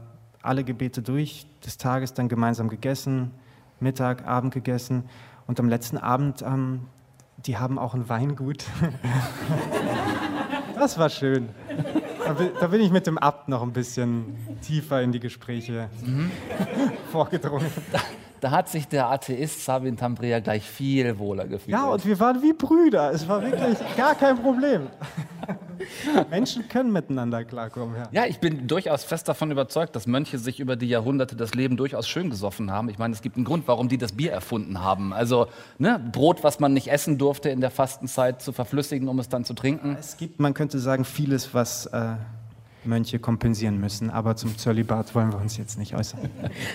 alle 0.42 0.64
Gebete 0.64 1.02
durch, 1.02 1.46
des 1.64 1.76
Tages 1.76 2.14
dann 2.14 2.28
gemeinsam 2.28 2.68
gegessen, 2.68 3.32
Mittag, 3.80 4.26
Abend 4.26 4.52
gegessen. 4.52 5.04
Und 5.46 5.60
am 5.60 5.68
letzten 5.68 5.98
Abend, 5.98 6.42
ähm, 6.42 6.88
die 7.38 7.56
haben 7.56 7.78
auch 7.78 7.94
ein 7.94 8.08
Weingut. 8.08 8.64
das 10.74 10.98
war 10.98 11.08
schön. 11.08 11.48
Da 12.60 12.66
bin 12.66 12.80
ich 12.80 12.90
mit 12.90 13.06
dem 13.06 13.18
Abt 13.18 13.48
noch 13.48 13.62
ein 13.62 13.72
bisschen 13.72 14.36
tiefer 14.60 15.00
in 15.00 15.12
die 15.12 15.20
Gespräche 15.20 15.88
mhm. 16.04 16.30
vorgedrungen. 17.12 17.68
Da, 17.92 18.00
da, 18.40 18.50
hat 18.50 18.68
sich 18.68 18.88
der 18.88 19.08
Atheist 19.08 19.64
Sabin 19.64 19.96
Tambria 19.96 20.40
gleich 20.40 20.68
viel 20.68 21.18
wohler 21.18 21.46
gefühlt. 21.46 21.76
Ja, 21.76 21.84
und 21.84 22.04
wir 22.04 22.18
waren 22.18 22.42
wie 22.42 22.52
Brüder. 22.52 23.12
Es 23.12 23.28
war 23.28 23.42
wirklich 23.42 23.78
gar 23.96 24.16
kein 24.16 24.36
Problem. 24.42 24.88
Menschen 26.30 26.68
können 26.68 26.92
miteinander 26.92 27.44
klarkommen. 27.44 27.96
Ja. 27.96 28.08
ja, 28.12 28.26
ich 28.26 28.38
bin 28.38 28.66
durchaus 28.66 29.04
fest 29.04 29.28
davon 29.28 29.50
überzeugt, 29.50 29.96
dass 29.96 30.06
Mönche 30.06 30.38
sich 30.38 30.60
über 30.60 30.76
die 30.76 30.88
Jahrhunderte 30.88 31.36
das 31.36 31.54
Leben 31.54 31.76
durchaus 31.76 32.08
schön 32.08 32.30
gesoffen 32.30 32.70
haben. 32.70 32.88
Ich 32.88 32.98
meine, 32.98 33.14
es 33.14 33.22
gibt 33.22 33.36
einen 33.36 33.44
Grund, 33.44 33.66
warum 33.68 33.88
die 33.88 33.98
das 33.98 34.12
Bier 34.12 34.32
erfunden 34.32 34.80
haben. 34.82 35.12
Also 35.12 35.48
ne, 35.78 36.00
Brot, 36.12 36.44
was 36.44 36.60
man 36.60 36.72
nicht 36.72 36.88
essen 36.88 37.18
durfte 37.18 37.48
in 37.48 37.60
der 37.60 37.70
Fastenzeit, 37.70 38.42
zu 38.42 38.52
verflüssigen, 38.52 39.08
um 39.08 39.18
es 39.18 39.28
dann 39.28 39.44
zu 39.44 39.54
trinken. 39.54 39.96
Es 39.98 40.16
gibt, 40.16 40.40
man 40.40 40.54
könnte 40.54 40.78
sagen, 40.78 41.04
vieles, 41.04 41.54
was 41.54 41.86
äh, 41.86 42.14
Mönche 42.86 43.18
kompensieren 43.18 43.80
müssen. 43.80 44.10
Aber 44.10 44.36
zum 44.36 44.56
Zölibat 44.56 45.14
wollen 45.14 45.32
wir 45.32 45.40
uns 45.40 45.56
jetzt 45.56 45.78
nicht 45.78 45.94
äußern. 45.94 46.20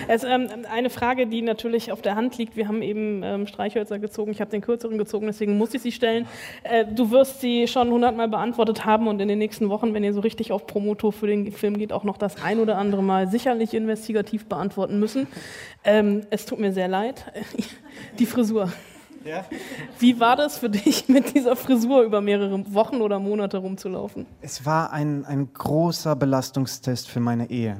Es, 0.07 0.23
ähm, 0.23 0.47
eine 0.71 0.89
Frage, 0.89 1.27
die 1.27 1.41
natürlich 1.41 1.91
auf 1.91 2.01
der 2.01 2.15
Hand 2.15 2.37
liegt. 2.37 2.55
Wir 2.55 2.67
haben 2.67 2.81
eben 2.81 3.23
ähm, 3.23 3.47
Streichhölzer 3.47 3.99
gezogen. 3.99 4.31
Ich 4.31 4.41
habe 4.41 4.51
den 4.51 4.61
kürzeren 4.61 4.97
gezogen, 4.97 5.27
deswegen 5.27 5.57
muss 5.57 5.73
ich 5.73 5.81
sie 5.81 5.91
stellen. 5.91 6.27
Äh, 6.63 6.85
du 6.85 7.11
wirst 7.11 7.41
sie 7.41 7.67
schon 7.67 7.89
hundertmal 7.89 8.27
beantwortet 8.27 8.85
haben 8.85 9.07
und 9.07 9.19
in 9.19 9.27
den 9.27 9.39
nächsten 9.39 9.69
Wochen, 9.69 9.93
wenn 9.93 10.03
ihr 10.03 10.13
so 10.13 10.21
richtig 10.21 10.51
auf 10.51 10.67
Promotour 10.67 11.13
für 11.13 11.27
den 11.27 11.51
Film 11.51 11.77
geht, 11.77 11.93
auch 11.93 12.03
noch 12.03 12.17
das 12.17 12.41
ein 12.43 12.59
oder 12.59 12.77
andere 12.77 13.03
Mal 13.03 13.27
sicherlich 13.29 13.73
investigativ 13.73 14.45
beantworten 14.45 14.99
müssen. 14.99 15.27
Ähm, 15.83 16.21
es 16.29 16.45
tut 16.45 16.59
mir 16.59 16.73
sehr 16.73 16.87
leid. 16.87 17.25
Die 18.19 18.25
Frisur. 18.25 18.71
Ja. 19.23 19.45
Wie 19.99 20.19
war 20.19 20.35
das 20.35 20.57
für 20.57 20.69
dich, 20.69 21.07
mit 21.07 21.35
dieser 21.35 21.55
Frisur 21.55 22.01
über 22.01 22.21
mehrere 22.21 22.73
Wochen 22.73 23.01
oder 23.01 23.19
Monate 23.19 23.57
rumzulaufen? 23.57 24.25
Es 24.41 24.65
war 24.65 24.91
ein, 24.91 25.25
ein 25.25 25.53
großer 25.53 26.15
Belastungstest 26.15 27.09
für 27.09 27.19
meine 27.19 27.49
Ehe. 27.49 27.77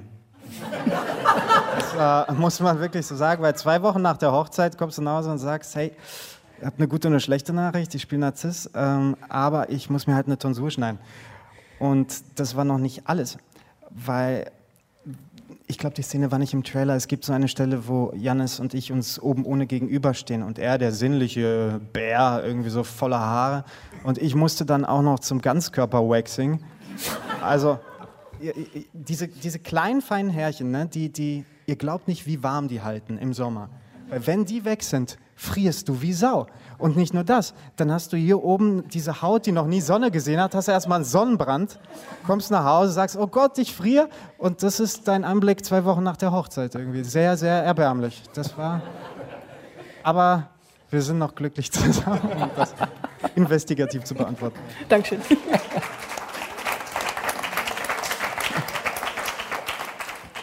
das 1.76 1.98
war, 1.98 2.32
muss 2.34 2.60
man 2.60 2.80
wirklich 2.80 3.06
so 3.06 3.16
sagen, 3.16 3.42
weil 3.42 3.56
zwei 3.56 3.82
Wochen 3.82 4.02
nach 4.02 4.18
der 4.18 4.32
Hochzeit 4.32 4.78
kommst 4.78 4.98
du 4.98 5.02
nach 5.02 5.18
Hause 5.18 5.32
und 5.32 5.38
sagst, 5.38 5.76
hey, 5.76 5.92
ich 6.60 6.66
habe 6.66 6.76
eine 6.78 6.88
gute 6.88 7.08
und 7.08 7.14
eine 7.14 7.20
schlechte 7.20 7.54
Nachricht, 7.54 7.96
ich 7.96 8.04
spiele 8.04 8.22
Narziss, 8.22 8.70
ähm, 8.76 9.16
aber 9.30 9.70
ich 9.70 9.90
muss 9.90 10.06
mir 10.06 10.14
halt 10.14 10.28
eine 10.28 10.38
Tonsur 10.38 10.70
schneiden. 10.70 11.00
Und 11.80 12.22
das 12.36 12.56
war 12.56 12.66
noch 12.66 12.78
nicht 12.78 13.08
alles, 13.08 13.40
weil 13.90 14.52
ich 15.72 15.78
glaube, 15.78 15.96
die 15.96 16.02
Szene 16.02 16.32
war 16.32 16.38
nicht 16.38 16.54
im 16.54 16.64
Trailer. 16.64 16.96
Es 16.96 17.08
gibt 17.08 17.24
so 17.24 17.32
eine 17.32 17.48
Stelle, 17.48 17.88
wo 17.88 18.12
Jannis 18.14 18.60
und 18.60 18.74
ich 18.74 18.92
uns 18.92 19.20
oben 19.20 19.46
ohne 19.46 19.68
gegenüberstehen 19.68 20.44
und 20.44 20.60
er, 20.60 20.78
der 20.78 20.92
sinnliche 20.92 21.80
Bär, 21.94 22.44
irgendwie 22.46 22.70
so 22.70 22.84
voller 22.84 23.22
Haare. 23.22 23.64
Und 24.04 24.18
ich 24.18 24.36
musste 24.36 24.66
dann 24.66 24.84
auch 24.84 25.02
noch 25.02 25.20
zum 25.20 25.42
Ganzkörper-Waxing. 25.42 26.60
Also, 27.42 27.80
diese, 28.92 29.30
diese 29.30 29.60
kleinen, 29.60 30.02
feinen 30.02 30.30
Härchen, 30.30 30.72
ne, 30.72 30.88
die, 30.88 31.10
die, 31.10 31.46
ihr 31.68 31.78
glaubt 31.78 32.10
nicht, 32.10 32.28
wie 32.28 32.44
warm 32.44 32.68
die 32.68 32.82
halten 32.82 33.18
im 33.18 33.34
Sommer. 33.34 33.70
Wenn 34.10 34.44
die 34.44 34.66
weg 34.66 34.84
sind, 34.84 35.18
frierst 35.38 35.88
du 35.88 36.02
wie 36.02 36.12
Sau. 36.12 36.48
Und 36.82 36.98
nicht 36.98 37.14
nur 37.14 37.24
das, 37.24 37.54
dann 37.76 37.92
hast 37.92 38.12
du 38.12 38.18
hier 38.18 38.44
oben 38.44 38.88
diese 38.90 39.22
Haut, 39.22 39.46
die 39.46 39.52
noch 39.52 39.68
nie 39.68 39.82
Sonne 39.82 40.10
gesehen 40.10 40.42
hat, 40.42 40.56
hast 40.56 40.68
du 40.68 40.72
erstmal 40.72 40.96
einen 40.96 41.06
Sonnenbrand, 41.06 41.80
kommst 42.26 42.50
nach 42.50 42.66
Hause, 42.66 42.92
sagst, 42.92 43.16
oh 43.18 43.28
Gott, 43.28 43.60
ich 43.60 43.76
friere. 43.76 44.10
Und 44.40 44.64
das 44.64 44.80
ist 44.80 45.08
dein 45.08 45.24
Anblick 45.24 45.64
zwei 45.64 45.86
Wochen 45.86 46.02
nach 46.02 46.18
der 46.18 46.32
Hochzeit 46.32 46.74
irgendwie. 46.74 47.04
Sehr, 47.04 47.38
sehr 47.38 47.64
erbärmlich. 47.64 48.24
Das 48.34 48.58
war. 48.58 48.82
Aber 50.02 50.50
wir 50.90 51.04
sind 51.04 51.20
noch 51.20 51.36
glücklich 51.36 51.72
zusammen, 51.72 52.32
um 52.36 52.50
das 52.56 52.74
investigativ 53.36 54.04
zu 54.04 54.16
beantworten. 54.16 54.58
Dankeschön. 54.90 55.22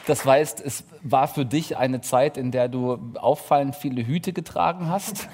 Das 0.07 0.25
heißt, 0.25 0.63
es 0.65 0.85
war 1.03 1.27
für 1.27 1.45
dich 1.45 1.77
eine 1.77 2.01
Zeit, 2.01 2.37
in 2.37 2.53
der 2.53 2.69
du 2.69 3.13
auffallend 3.17 3.75
viele 3.75 4.07
Hüte 4.07 4.33
getragen 4.33 4.89
hast? 4.89 5.29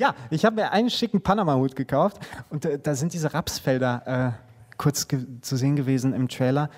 Ja, 0.00 0.14
ich 0.30 0.46
habe 0.46 0.56
mir 0.56 0.72
einen 0.72 0.88
schicken 0.88 1.20
Panama-Hut 1.20 1.76
gekauft 1.76 2.20
und 2.48 2.64
äh, 2.64 2.78
da 2.78 2.94
sind 2.94 3.12
diese 3.12 3.34
Rapsfelder 3.34 4.34
äh, 4.38 4.76
kurz 4.78 5.06
zu 5.42 5.56
sehen 5.56 5.76
gewesen 5.76 6.14
im 6.14 6.26
Trailer. 6.26 6.70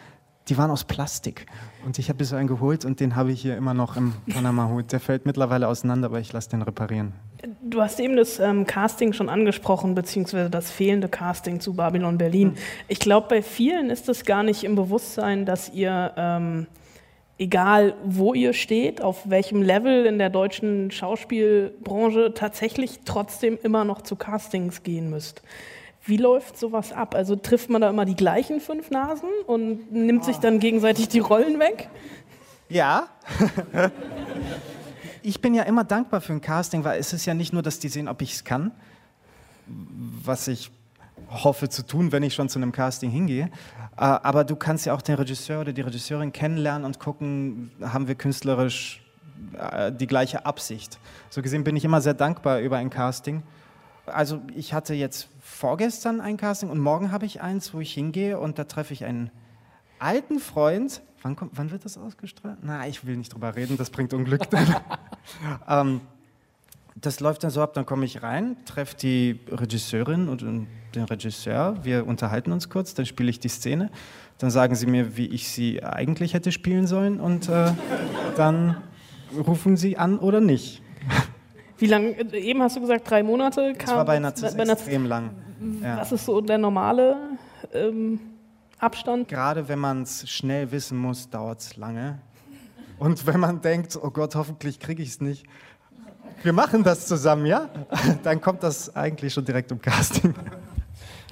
Die 0.49 0.59
waren 0.59 0.73
aus 0.73 0.83
Plastik 0.83 1.47
und 1.87 2.01
ich 2.01 2.09
habe 2.09 2.25
so 2.25 2.35
einen 2.35 2.49
geholt 2.49 2.85
und 2.85 2.99
den 2.99 3.15
habe 3.15 3.31
ich 3.31 3.41
hier 3.41 3.57
immer 3.57 3.75
noch 3.75 3.97
im 3.97 4.13
Panama-Hut. 4.35 4.91
Der 4.91 4.99
fällt 4.99 5.25
mittlerweile 5.25 5.69
auseinander, 5.69 6.07
aber 6.07 6.19
ich 6.19 6.33
lasse 6.33 6.51
den 6.51 6.63
reparieren. 6.63 7.13
Du 7.63 7.81
hast 7.81 8.01
eben 8.01 8.17
das 8.17 8.41
ähm, 8.41 8.67
Casting 8.67 9.13
schon 9.13 9.29
angesprochen, 9.29 9.95
beziehungsweise 9.95 10.51
das 10.51 10.73
fehlende 10.73 11.09
Casting 11.09 11.61
zu 11.61 11.75
Babylon 11.75 12.19
Berlin. 12.19 12.49
Hm. 12.49 12.57
Ich 12.89 12.99
glaube, 12.99 13.29
bei 13.29 13.43
vielen 13.43 13.89
ist 13.91 14.09
es 14.09 14.25
gar 14.25 14.43
nicht 14.43 14.65
im 14.65 14.75
Bewusstsein, 14.75 15.47
dass 15.47 15.73
ihr 15.73 16.13
ähm, 16.17 16.67
egal 17.43 17.95
wo 18.05 18.35
ihr 18.35 18.53
steht, 18.53 19.03
auf 19.03 19.29
welchem 19.29 19.63
Level 19.63 20.07
in 20.07 20.19
der 20.19 20.31
deutschen 20.31 20.93
Schauspielbranche, 20.93 22.35
tatsächlich 22.35 23.01
trotzdem 23.05 23.59
immer 23.61 23.85
noch 23.85 24.03
zu 24.03 24.15
Castings 24.15 24.85
gehen 24.85 25.11
müsst. 25.11 25.43
Wie 26.05 26.17
läuft 26.17 26.57
sowas 26.57 26.93
ab? 26.93 27.17
Also 27.17 27.35
trifft 27.35 27.69
man 27.69 27.83
da 27.83 27.91
immer 27.91 28.05
die 28.05 28.15
gleichen 28.15 28.61
fünf 28.61 28.91
Nasen 28.91 29.29
und 29.47 29.93
nimmt 29.93 30.25
sich 30.25 30.37
dann 30.37 30.61
gegenseitig 30.61 31.09
die 31.09 31.19
Rollen 31.19 31.59
weg? 31.59 31.89
Ja. 32.69 33.09
ich 35.23 35.41
bin 35.41 35.55
ja 35.55 35.65
immer 35.65 35.83
dankbar 35.83 36.21
für 36.21 36.33
ein 36.33 36.41
Casting, 36.41 36.85
weil 36.85 37.01
es 37.01 37.13
ist 37.13 37.27
ja 37.27 37.35
nicht 37.35 37.53
nur, 37.53 37.63
dass 37.63 37.81
die 37.81 37.89
sehen, 37.89 38.09
ob 38.09 38.23
ich 38.23 38.35
es 38.35 38.45
kann, 38.45 38.71
was 39.67 40.47
ich 40.47 40.71
hoffe 41.33 41.69
zu 41.69 41.87
tun, 41.87 42.13
wenn 42.13 42.23
ich 42.23 42.35
schon 42.35 42.49
zu 42.49 42.59
einem 42.59 42.73
Casting 42.73 43.11
hingehe. 43.11 43.51
Äh, 43.97 44.01
aber 44.05 44.45
du 44.45 44.57
kannst 44.57 44.87
ja 44.87 44.95
auch 44.95 45.03
den 45.03 45.17
Regisseur 45.17 45.61
oder 45.61 45.73
die 45.73 45.81
Regisseurin 45.81 46.33
kennenlernen 46.33 46.85
und 46.85 46.99
gucken, 46.99 47.71
haben 47.81 48.09
wir 48.09 48.15
künstlerisch 48.15 49.03
äh, 49.59 49.93
die 49.93 50.07
gleiche 50.07 50.47
Absicht. 50.47 50.99
So 51.31 51.43
gesehen 51.43 51.65
bin 51.65 51.77
ich 51.77 51.85
immer 51.85 52.01
sehr 52.01 52.15
dankbar 52.15 52.61
über 52.61 52.77
ein 52.77 52.91
Casting. 52.91 53.43
Also 54.07 54.41
ich 54.55 54.75
hatte 54.75 54.95
jetzt 54.95 55.29
vorgestern 55.41 56.21
ein 56.21 56.37
Casting 56.37 56.71
und 56.71 56.81
morgen 56.81 57.13
habe 57.13 57.27
ich 57.27 57.41
eins, 57.41 57.73
wo 57.73 57.81
ich 57.81 57.93
hingehe 57.93 58.39
und 58.39 58.59
da 58.59 58.65
treffe 58.65 58.93
ich 58.93 59.05
einen 59.05 59.31
alten 59.99 60.39
Freund. 60.41 61.03
Wann, 61.23 61.37
kommt, 61.37 61.53
wann 61.55 61.71
wird 61.71 61.85
das 61.85 61.97
ausgestrahlt? 61.99 62.59
Na, 62.63 62.87
ich 62.89 63.07
will 63.07 63.17
nicht 63.17 63.33
drüber 63.33 63.55
reden, 63.55 63.77
das 63.77 63.91
bringt 63.91 64.13
Unglück. 64.13 64.43
ähm, 65.69 66.01
das 66.97 67.21
läuft 67.21 67.45
dann 67.45 67.51
so 67.51 67.63
ab, 67.63 67.73
dann 67.75 67.87
komme 67.87 68.05
ich 68.05 68.23
rein, 68.23 68.57
treffe 68.65 68.97
die 68.97 69.41
Regisseurin 69.51 70.29
und 70.29 70.43
den 70.43 71.05
Regisseur, 71.05 71.77
wir 71.83 72.07
unterhalten 72.07 72.53
uns 72.53 72.69
kurz, 72.69 72.95
dann 72.95 73.07
spiele 73.07 73.31
ich 73.31 73.41
die 73.41 73.49
Szene, 73.49 73.91
dann 74.39 74.51
sagen 74.51 74.75
sie 74.75 74.87
mir, 74.87 75.17
wie 75.17 75.27
ich 75.27 75.49
sie 75.49 75.83
eigentlich 75.83 76.35
hätte 76.35 76.53
spielen 76.53 76.87
sollen 76.87 77.21
und 77.21 77.49
äh, 77.49 77.73
dann 78.37 78.77
rufen 79.47 79.77
sie 79.77 79.97
an 79.97 80.19
oder 80.19 80.41
nicht. 80.41 80.83
Wie 81.79 81.87
lange, 81.87 82.11
eben 82.35 82.63
hast 82.63 82.77
du 82.77 82.81
gesagt, 82.81 83.11
drei 83.11 83.23
Monate? 83.23 83.73
Das 83.79 83.89
war 83.91 84.05
bei 84.05 84.19
Narziss 84.19 84.55
bei 84.55 84.65
Narziss- 84.65 84.73
extrem 84.73 85.07
lang. 85.07 85.31
Ja. 85.83 85.99
Was 85.99 86.13
ist 86.13 86.27
so 86.27 86.41
der 86.41 86.59
normale 86.59 87.17
ähm, 87.73 88.21
Abstand? 88.79 89.29
Gerade 89.29 89.69
wenn 89.69 89.79
man 89.79 90.03
es 90.03 90.29
schnell 90.29 90.71
wissen 90.71 90.99
muss, 90.99 91.31
dauert 91.31 91.61
es 91.61 91.77
lange. 91.77 92.19
Und 92.99 93.27
wenn 93.27 93.41
man 93.41 93.61
denkt, 93.61 93.99
oh 94.01 94.11
Gott, 94.11 94.35
hoffentlich 94.37 94.79
kriege 94.79 95.03
ich 95.03 95.09
es 95.09 95.21
nicht. 95.21 95.45
Wir 96.43 96.53
machen 96.53 96.83
das 96.83 97.07
zusammen, 97.07 97.47
ja? 97.47 97.69
Dann 98.23 98.41
kommt 98.41 98.63
das 98.63 98.95
eigentlich 98.95 99.33
schon 99.33 99.45
direkt 99.45 99.71
im 99.71 99.81
Casting. 99.81 100.35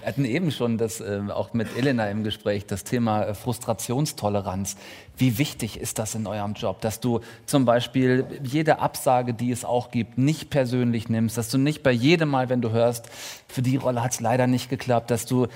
Wir 0.00 0.08
hatten 0.08 0.24
eben 0.24 0.50
schon 0.50 0.78
das, 0.78 1.00
äh, 1.00 1.20
auch 1.28 1.52
mit 1.52 1.76
Elena 1.76 2.08
im 2.08 2.24
Gespräch, 2.24 2.64
das 2.64 2.84
Thema 2.84 3.22
äh, 3.24 3.34
Frustrationstoleranz. 3.34 4.76
Wie 5.18 5.36
wichtig 5.36 5.78
ist 5.78 5.98
das 5.98 6.14
in 6.14 6.26
eurem 6.26 6.54
Job, 6.54 6.80
dass 6.80 7.00
du 7.00 7.20
zum 7.44 7.66
Beispiel 7.66 8.24
jede 8.42 8.78
Absage, 8.78 9.34
die 9.34 9.52
es 9.52 9.66
auch 9.66 9.90
gibt, 9.90 10.16
nicht 10.16 10.48
persönlich 10.48 11.10
nimmst, 11.10 11.36
dass 11.36 11.50
du 11.50 11.58
nicht 11.58 11.82
bei 11.82 11.92
jedem 11.92 12.30
Mal, 12.30 12.48
wenn 12.48 12.62
du 12.62 12.70
hörst, 12.70 13.10
für 13.46 13.60
die 13.60 13.76
Rolle 13.76 14.02
hat 14.02 14.12
es 14.12 14.20
leider 14.20 14.46
nicht 14.46 14.70
geklappt, 14.70 15.10
dass 15.10 15.26
du 15.26 15.48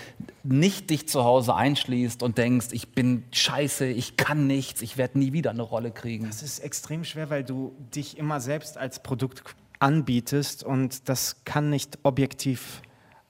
nicht 0.42 0.90
dich 0.90 1.08
zu 1.08 1.24
Hause 1.24 1.54
einschließt 1.54 2.22
und 2.22 2.36
denkst, 2.36 2.68
ich 2.72 2.92
bin 2.92 3.24
scheiße, 3.30 3.86
ich 3.86 4.18
kann 4.18 4.46
nichts, 4.46 4.82
ich 4.82 4.98
werde 4.98 5.18
nie 5.18 5.32
wieder 5.32 5.50
eine 5.50 5.62
Rolle 5.62 5.90
kriegen. 5.90 6.26
Das 6.26 6.42
ist 6.42 6.58
extrem 6.58 7.04
schwer, 7.04 7.30
weil 7.30 7.44
du 7.44 7.74
dich 7.94 8.18
immer 8.18 8.40
selbst 8.40 8.76
als 8.76 9.02
Produkt 9.02 9.42
anbietest 9.78 10.64
und 10.64 11.08
das 11.08 11.44
kann 11.46 11.70
nicht 11.70 11.98
objektiv 12.02 12.82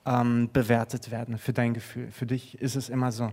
ähm, 0.06 0.50
bewertet 0.52 1.10
werden 1.10 1.38
für 1.38 1.52
dein 1.52 1.74
Gefühl. 1.74 2.10
Für 2.10 2.26
dich 2.26 2.60
ist 2.60 2.76
es 2.76 2.88
immer 2.88 3.12
so. 3.12 3.32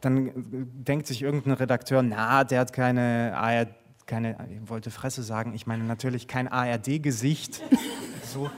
Dann 0.00 0.26
äh, 0.28 0.32
denkt 0.34 1.06
sich 1.06 1.22
irgendein 1.22 1.52
Redakteur, 1.54 2.02
na, 2.02 2.44
der 2.44 2.60
hat 2.60 2.72
keine 2.72 3.36
ARD, 3.36 3.68
keine, 4.06 4.36
ich 4.50 4.68
wollte 4.68 4.90
Fresse 4.90 5.22
sagen, 5.22 5.54
ich 5.54 5.66
meine 5.66 5.84
natürlich 5.84 6.28
kein 6.28 6.48
ARD-Gesicht. 6.48 7.62
so. 8.22 8.50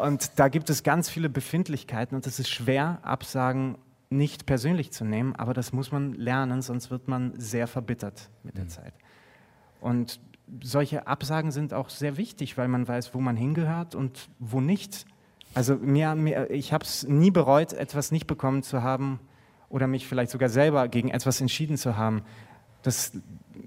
Und 0.00 0.38
da 0.38 0.48
gibt 0.48 0.70
es 0.70 0.82
ganz 0.82 1.10
viele 1.10 1.28
Befindlichkeiten 1.28 2.14
und 2.14 2.26
es 2.26 2.38
ist 2.38 2.48
schwer, 2.48 3.00
Absagen 3.02 3.76
nicht 4.08 4.46
persönlich 4.46 4.92
zu 4.92 5.04
nehmen, 5.04 5.34
aber 5.36 5.54
das 5.54 5.72
muss 5.72 5.90
man 5.90 6.12
lernen, 6.14 6.62
sonst 6.62 6.90
wird 6.90 7.08
man 7.08 7.32
sehr 7.38 7.66
verbittert 7.66 8.30
mit 8.42 8.56
der 8.58 8.68
Zeit. 8.68 8.94
Und 9.80 10.20
solche 10.62 11.06
Absagen 11.06 11.50
sind 11.50 11.74
auch 11.74 11.88
sehr 11.88 12.16
wichtig, 12.16 12.58
weil 12.58 12.68
man 12.68 12.86
weiß, 12.86 13.14
wo 13.14 13.20
man 13.20 13.36
hingehört 13.36 13.94
und 13.94 14.28
wo 14.38 14.60
nicht. 14.60 15.06
Also 15.54 15.76
mir, 15.76 16.14
mir, 16.14 16.50
ich 16.50 16.72
habe 16.72 16.84
es 16.84 17.04
nie 17.04 17.30
bereut, 17.30 17.72
etwas 17.72 18.10
nicht 18.10 18.26
bekommen 18.26 18.62
zu 18.62 18.82
haben 18.82 19.20
oder 19.68 19.86
mich 19.86 20.06
vielleicht 20.06 20.30
sogar 20.30 20.48
selber 20.48 20.88
gegen 20.88 21.10
etwas 21.10 21.40
entschieden 21.40 21.76
zu 21.76 21.96
haben. 21.96 22.22
Das 22.82 23.12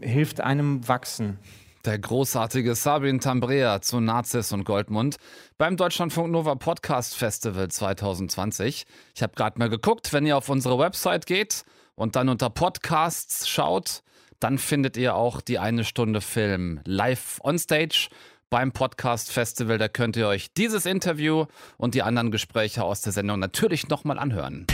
hilft 0.01 0.41
einem 0.41 0.87
wachsen. 0.87 1.39
Der 1.85 1.99
großartige 1.99 2.73
Sabin 2.73 3.19
Tambrea 3.19 3.79
zu 3.79 3.99
Nazis 3.99 4.51
und 4.51 4.63
Goldmund 4.63 5.17
beim 5.59 5.77
Deutschlandfunk 5.77 6.31
Nova 6.31 6.55
Podcast 6.55 7.15
Festival 7.15 7.67
2020. 7.67 8.87
Ich 9.13 9.21
habe 9.21 9.33
gerade 9.35 9.59
mal 9.59 9.69
geguckt, 9.69 10.11
wenn 10.11 10.25
ihr 10.25 10.35
auf 10.35 10.49
unsere 10.49 10.79
Website 10.79 11.27
geht 11.27 11.63
und 11.93 12.15
dann 12.15 12.29
unter 12.29 12.49
Podcasts 12.49 13.47
schaut, 13.47 14.01
dann 14.39 14.57
findet 14.57 14.97
ihr 14.97 15.15
auch 15.15 15.41
die 15.41 15.59
eine 15.59 15.83
Stunde 15.83 16.21
Film 16.21 16.81
live 16.85 17.39
on 17.43 17.59
stage 17.59 18.09
beim 18.49 18.71
Podcast 18.71 19.31
Festival. 19.31 19.77
Da 19.77 19.87
könnt 19.87 20.15
ihr 20.15 20.27
euch 20.27 20.53
dieses 20.53 20.85
Interview 20.85 21.45
und 21.77 21.95
die 21.95 22.01
anderen 22.01 22.31
Gespräche 22.31 22.83
aus 22.83 23.01
der 23.01 23.13
Sendung 23.13 23.39
natürlich 23.39 23.89
nochmal 23.89 24.19
anhören. 24.19 24.67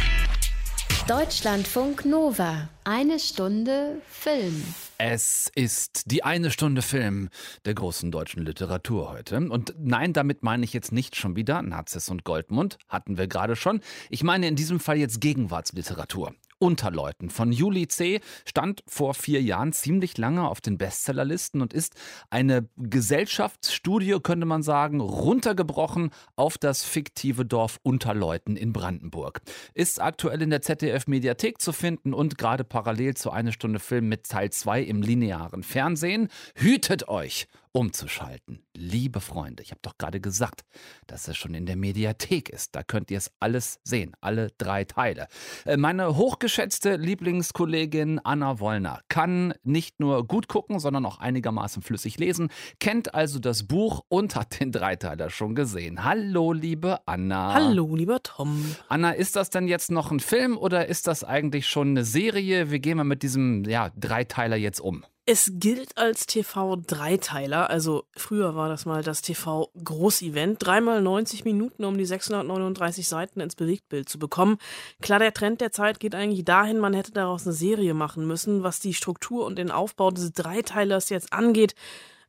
Deutschlandfunk 1.08 2.06
Nova. 2.06 2.70
Eine 2.84 3.20
Stunde 3.20 4.02
Film. 4.08 4.64
Es 4.98 5.52
ist 5.56 6.12
die 6.12 6.24
eine 6.24 6.52
Stunde 6.52 6.82
Film 6.82 7.30
der 7.66 7.74
großen 7.74 8.12
deutschen 8.12 8.46
Literatur 8.46 9.10
heute. 9.10 9.38
Und 9.38 9.74
nein, 9.80 10.14
damit 10.14 10.44
meine 10.44 10.64
ich 10.64 10.74
jetzt 10.74 10.92
nicht 10.92 11.16
schon 11.16 11.36
wieder 11.36 11.64
Nazis 11.64 12.08
und 12.10 12.24
Goldmund, 12.24 12.78
hatten 12.88 13.18
wir 13.18 13.28
gerade 13.28 13.56
schon. 13.56 13.82
Ich 14.10 14.24
meine 14.24 14.48
in 14.48 14.56
diesem 14.56 14.80
Fall 14.80 14.98
jetzt 14.98 15.20
Gegenwartsliteratur. 15.22 16.34
Unterleuten 16.62 17.30
von 17.30 17.52
Juli 17.52 17.88
C. 17.88 18.22
stand 18.46 18.84
vor 18.88 19.14
vier 19.14 19.42
Jahren 19.42 19.74
ziemlich 19.74 20.18
lange 20.18 20.48
auf 20.48 20.62
den 20.62 20.78
Bestsellerlisten 20.78 21.62
und 21.62 21.74
ist 21.74 21.96
eine 22.30 22.70
Gesellschaftsstudie, 22.78 24.20
könnte 24.22 24.46
man 24.46 24.62
sagen, 24.62 25.02
runtergebrochen 25.02 26.12
auf 26.36 26.58
das 26.58 26.84
fiktive 26.84 27.46
Dorf 27.46 27.80
Unterleuten 27.82 28.56
in 28.56 28.74
Brandenburg. 28.74 29.42
Ist 29.74 30.00
aktuell 30.02 30.42
in 30.42 30.52
der 30.52 30.62
ZDF-Mediathek 30.62 31.60
zu 31.60 31.74
finden 31.74 32.14
und 32.14 32.38
gerade 32.38 32.64
parallel 32.64 33.16
zu 33.16 33.32
eine 33.32 33.52
Stunde 33.52 33.80
Film 33.80 34.08
mit 34.08 34.30
Teil 34.30 34.52
2 34.52 34.84
im 34.84 35.02
linearen 35.02 35.64
Fernsehen. 35.64 36.28
Hütet 36.56 37.08
euch! 37.08 37.48
Umzuschalten. 37.74 38.64
Liebe 38.76 39.22
Freunde, 39.22 39.64
ich 39.64 39.72
habe 39.72 39.82
doch 39.82 39.98
gerade 39.98 40.20
gesagt, 40.20 40.62
dass 41.08 41.28
es 41.28 41.38
schon 41.38 41.54
in 41.54 41.66
der 41.66 41.76
Mediathek 41.76 42.50
ist. 42.50 42.76
Da 42.76 42.84
könnt 42.84 43.12
ihr 43.12 43.18
es 43.18 43.32
alles 43.40 43.80
sehen, 43.84 44.14
alle 44.20 44.50
drei 44.58 44.84
Teile. 44.84 45.28
Äh, 45.66 45.78
Meine 45.78 46.18
hochgeschätzte 46.18 46.96
Lieblingskollegin 46.96 48.20
Anna 48.20 48.60
Wollner 48.60 49.02
kann 49.08 49.54
nicht 49.64 50.00
nur 50.00 50.28
gut 50.28 50.48
gucken, 50.48 50.80
sondern 50.80 51.06
auch 51.06 51.20
einigermaßen 51.20 51.82
flüssig 51.82 52.18
lesen, 52.18 52.50
kennt 52.80 53.16
also 53.16 53.40
das 53.40 53.64
Buch 53.64 54.04
und 54.10 54.36
hat 54.36 54.60
den 54.60 54.72
Dreiteiler 54.72 55.30
schon 55.30 55.56
gesehen. 55.56 56.04
Hallo, 56.04 56.54
liebe 56.54 57.00
Anna. 57.06 57.54
Hallo, 57.54 57.96
lieber 57.96 58.22
Tom. 58.22 58.76
Anna, 58.90 59.12
ist 59.12 59.36
das 59.36 59.50
denn 59.50 59.68
jetzt 59.68 59.92
noch 59.92 60.12
ein 60.12 60.20
Film 60.20 60.58
oder 60.58 60.88
ist 60.88 61.08
das 61.08 61.24
eigentlich 61.24 61.68
schon 61.68 61.90
eine 61.90 62.04
Serie? 62.04 62.72
Wie 62.72 62.80
gehen 62.80 62.98
wir 62.98 63.04
mit 63.04 63.24
diesem 63.24 63.64
ja, 63.64 63.92
Dreiteiler 63.96 64.58
jetzt 64.58 64.82
um? 64.82 65.06
Es 65.34 65.50
gilt 65.54 65.98
als 65.98 66.26
TV-Dreiteiler, 66.26 67.70
also 67.70 68.04
früher 68.18 68.54
war 68.54 68.68
das 68.68 68.86
mal 68.86 69.02
das 69.02 69.22
TV-Großevent. 69.22 70.58
Dreimal 70.60 71.02
90 71.02 71.46
Minuten, 71.46 71.86
um 71.86 71.98
die 71.98 72.04
639 72.04 73.08
Seiten 73.08 73.40
ins 73.40 73.56
Bewegtbild 73.56 74.10
zu 74.10 74.20
bekommen. 74.20 74.58
Klar, 75.02 75.20
der 75.20 75.34
Trend 75.34 75.62
der 75.62 75.72
Zeit 75.72 76.02
geht 76.02 76.16
eigentlich 76.16 76.44
dahin, 76.44 76.80
man 76.80 76.94
hätte 76.94 77.14
daraus 77.14 77.48
eine 77.48 77.54
Serie 77.54 77.94
machen 77.94 78.28
müssen. 78.28 78.64
Was 78.64 78.82
die 78.82 78.94
Struktur 78.94 79.46
und 79.46 79.58
den 79.58 79.72
Aufbau 79.72 80.12
des 80.12 80.34
Dreiteilers 80.34 81.08
jetzt 81.08 81.32
angeht, 81.32 81.76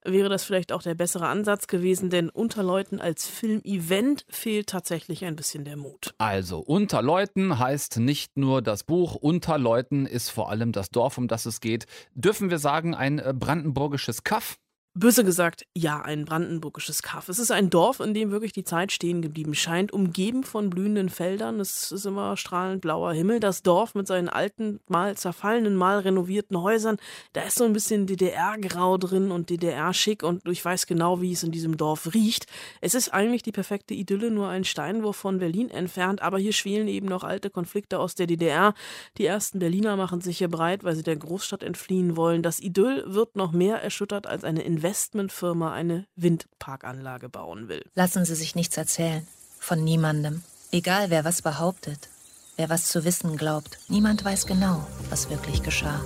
wäre 0.04 0.28
das 0.28 0.44
vielleicht 0.44 0.72
auch 0.72 0.82
der 0.82 0.94
bessere 0.94 1.26
Ansatz 1.26 1.66
gewesen, 1.66 2.10
denn 2.10 2.28
Unterleuten 2.28 3.00
als 3.00 3.26
Filmevent 3.26 4.24
fehlt 4.28 4.68
tatsächlich 4.68 5.24
ein 5.24 5.36
bisschen 5.36 5.64
der 5.64 5.76
Mut. 5.76 6.14
Also, 6.18 6.58
Unterleuten 6.58 7.58
heißt 7.58 7.98
nicht 7.98 8.36
nur 8.36 8.62
das 8.62 8.84
Buch, 8.84 9.14
Unterleuten 9.14 10.06
ist 10.06 10.30
vor 10.30 10.50
allem 10.50 10.72
das 10.72 10.90
Dorf, 10.90 11.18
um 11.18 11.28
das 11.28 11.46
es 11.46 11.60
geht. 11.60 11.86
Dürfen 12.14 12.50
wir 12.50 12.58
sagen, 12.58 12.94
ein 12.94 13.18
äh, 13.18 13.34
brandenburgisches 13.36 14.24
Kaff? 14.24 14.58
Böse 14.94 15.24
gesagt, 15.24 15.64
ja, 15.74 16.02
ein 16.02 16.26
brandenburgisches 16.26 17.02
Kaff. 17.02 17.31
Es 17.31 17.38
ist 17.38 17.50
ein 17.50 17.70
Dorf, 17.70 18.00
in 18.00 18.12
dem 18.12 18.31
wirklich 18.31 18.52
die 18.52 18.62
Zeit 18.62 18.92
stehen 18.92 19.22
geblieben 19.22 19.55
scheint, 19.55 19.90
umgeben 19.90 20.44
von 20.44 20.68
blühenden 20.68 21.09
Feldern. 21.09 21.61
Es 21.61 21.90
ist 21.92 22.05
immer 22.05 22.37
strahlend 22.37 22.83
blauer 22.83 23.14
Himmel. 23.14 23.40
Das 23.40 23.62
Dorf 23.62 23.94
mit 23.94 24.07
seinen 24.07 24.28
alten, 24.28 24.81
mal 24.88 25.16
zerfallenen, 25.16 25.76
mal 25.76 26.00
renovierten 26.00 26.61
Häusern, 26.61 26.98
da 27.33 27.40
ist 27.40 27.57
so 27.57 27.64
ein 27.64 27.72
bisschen 27.72 28.07
DDR-Grau 28.07 28.98
drin 28.98 29.31
und 29.31 29.48
DDR-Schick 29.48 30.22
und 30.22 30.46
ich 30.46 30.62
weiß 30.62 30.87
genau, 30.87 31.22
wie 31.22 31.33
es 31.33 31.42
in 31.42 31.52
diesem 31.52 31.78
Dorf 31.78 32.12
riecht. 32.12 32.44
Es 32.83 32.94
ist 32.94 33.14
eigentlich 33.14 33.42
die 33.42 33.50
perfekte 33.50 33.94
Idylle, 33.94 34.31
nur 34.31 34.48
ein 34.48 34.64
Steinwurf 34.64 35.16
von 35.16 35.38
Berlin 35.38 35.70
entfernt, 35.70 36.20
aber 36.20 36.38
hier 36.38 36.52
schwelen 36.52 36.87
eben 36.87 37.07
noch 37.07 37.24
alte 37.24 37.48
Konflikte 37.48 37.98
aus 37.98 38.14
der 38.14 38.26
DDR. 38.26 38.74
Die 39.16 39.24
ersten 39.24 39.59
Berliner 39.59 39.96
machen 39.96 40.20
sich 40.20 40.37
hier 40.37 40.48
breit, 40.48 40.85
weil 40.85 40.96
sie 40.96 41.02
der 41.02 41.16
Großstadt 41.16 41.62
entfliehen 41.62 42.14
wollen. 42.14 42.42
Das 42.42 42.61
Idyll 42.61 43.05
wird 43.07 43.37
noch 43.37 43.52
mehr 43.52 43.83
erschüttert 43.83 44.26
als 44.26 44.44
eine 44.44 44.62
Investmentfirma 44.82 45.72
eine 45.72 46.06
Windparkanlage 46.16 47.28
bauen 47.28 47.68
will. 47.68 47.84
Lassen 47.94 48.24
Sie 48.24 48.34
sich 48.34 48.56
nichts 48.56 48.76
erzählen. 48.76 49.24
Von 49.60 49.84
niemandem. 49.84 50.42
Egal, 50.72 51.08
wer 51.08 51.24
was 51.24 51.40
behauptet. 51.40 52.08
Wer 52.56 52.68
was 52.68 52.86
zu 52.86 53.04
wissen 53.04 53.36
glaubt. 53.36 53.78
Niemand 53.86 54.24
weiß 54.24 54.44
genau, 54.44 54.84
was 55.08 55.30
wirklich 55.30 55.62
geschah. 55.62 56.00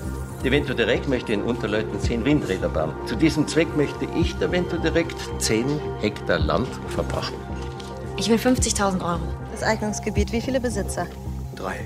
Die 0.45 0.51
Vento 0.51 0.75
Direkt 0.75 1.09
möchte 1.09 1.33
in 1.33 1.43
Unterleuten 1.43 1.99
10 1.99 2.27
Windräder 2.27 2.69
bauen. 2.69 2.95
Zu 3.07 3.17
diesem 3.17 3.49
Zweck 3.49 3.75
möchte 3.79 4.07
ich 4.15 4.37
der 4.37 4.53
Vento 4.53 4.77
Direkt 4.77 5.17
10 5.39 5.81
Hektar 6.01 6.39
Land 6.39 6.69
verpachten. 6.89 7.39
Ich 8.19 8.29
will 8.29 8.37
50.000 8.37 9.03
Euro. 9.03 9.27
Das 9.53 9.63
Eignungsgebiet, 9.63 10.33
wie 10.33 10.43
viele 10.43 10.61
Besitzer? 10.61 11.07
Drei. 11.55 11.81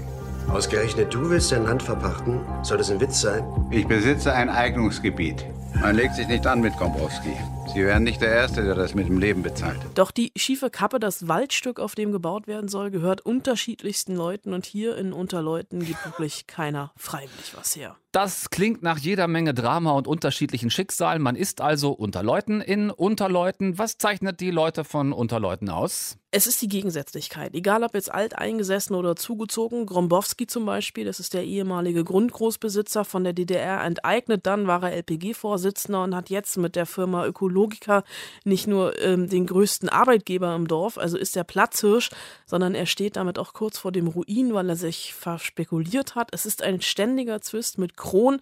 Ausgerechnet 0.49 1.15
du 1.15 1.31
willst 1.31 1.53
dein 1.53 1.63
Land 1.67 1.85
verpachten? 1.85 2.41
Soll 2.65 2.79
das 2.79 2.91
ein 2.91 3.01
Witz 3.01 3.21
sein? 3.21 3.45
Ich 3.71 3.87
besitze 3.87 4.33
ein 4.33 4.49
Eignungsgebiet. 4.49 5.47
Man 5.75 5.97
legt 5.97 6.15
sich 6.15 6.29
nicht 6.29 6.47
an 6.47 6.61
mit 6.61 6.77
Kombrowski. 6.77 7.37
Sie 7.73 7.85
wären 7.85 8.03
nicht 8.03 8.21
der 8.21 8.33
Erste, 8.33 8.65
der 8.65 8.75
das 8.75 8.95
mit 8.95 9.07
dem 9.07 9.19
Leben 9.19 9.43
bezahlt. 9.43 9.79
Doch 9.95 10.11
die 10.11 10.33
schiefe 10.37 10.71
Kappe, 10.71 10.99
das 10.99 11.29
Waldstück, 11.29 11.79
auf 11.79 11.95
dem 11.95 12.11
gebaut 12.11 12.49
werden 12.49 12.69
soll, 12.69 12.91
gehört 12.91 13.21
unterschiedlichsten 13.21 14.17
Leuten 14.17 14.55
und 14.55 14.67
hier 14.67 14.97
in 14.97 15.13
Unterleuten 15.13 15.85
gibt 15.85 16.05
wirklich 16.05 16.49
keiner 16.49 16.91
freiwillig 16.97 17.53
was 17.55 17.77
her. 17.77 17.97
Das 18.13 18.51
klingt 18.51 18.83
nach 18.83 18.99
jeder 18.99 19.29
Menge 19.29 19.55
Drama 19.55 19.93
und 19.93 20.09
unterschiedlichen 20.09 20.69
Schicksalen. 20.69 21.23
Man 21.23 21.37
ist 21.37 21.61
also 21.61 21.93
unter 21.93 22.25
Leuten 22.25 22.61
in 22.61 22.91
Unterleuten. 22.91 23.79
Was 23.79 23.99
zeichnet 23.99 24.41
die 24.41 24.51
Leute 24.51 24.83
von 24.83 25.13
Unterleuten 25.13 25.69
aus? 25.69 26.17
Es 26.33 26.49
ist 26.49 26.61
die 26.61 26.67
Gegensätzlichkeit. 26.67 27.55
Egal 27.55 27.85
ob 27.85 27.95
jetzt 27.95 28.13
alteingesessen 28.13 28.97
oder 28.97 29.15
zugezogen. 29.15 29.87
Grombowski 29.87 30.49
zum 30.49 30.67
Beispiel, 30.67 31.05
das 31.05 31.21
ist 31.21 31.35
der 31.35 31.45
ehemalige 31.45 32.03
Grundgroßbesitzer 32.03 33.05
von 33.05 33.23
der 33.23 33.33
DDR, 33.33 33.85
enteignet. 33.85 34.45
Dann 34.45 34.67
war 34.67 34.83
er 34.83 34.97
LPG-Vorsitzender 34.97 36.03
und 36.03 36.17
hat 36.17 36.31
jetzt 36.31 36.57
mit 36.57 36.75
der 36.75 36.87
Firma 36.87 37.25
Ökologen 37.27 37.60
Logiker 37.61 38.05
nicht 38.45 38.67
nur 38.67 38.99
ähm, 39.01 39.29
den 39.29 39.47
größten 39.47 39.89
Arbeitgeber 39.89 40.55
im 40.55 40.67
Dorf, 40.67 40.97
also 40.97 41.19
ist 41.19 41.37
er 41.37 41.45
Platzhirsch, 41.45 42.11
sondern 42.47 42.75
er 42.75 42.87
steht 42.87 43.17
damit 43.17 43.39
auch 43.39 43.53
kurz 43.53 43.79
vor 43.79 43.93
dem 43.93 44.07
Ruin, 44.07 44.55
weil 44.55 44.69
er 44.71 44.77
sich 44.77 45.15
verspekuliert 45.15 46.15
hat. 46.15 46.29
Es 46.33 46.47
ist 46.47 46.63
ein 46.63 46.81
ständiger 46.81 47.41
Zwist 47.41 47.79
mit 47.79 47.97
Kron, 47.97 48.41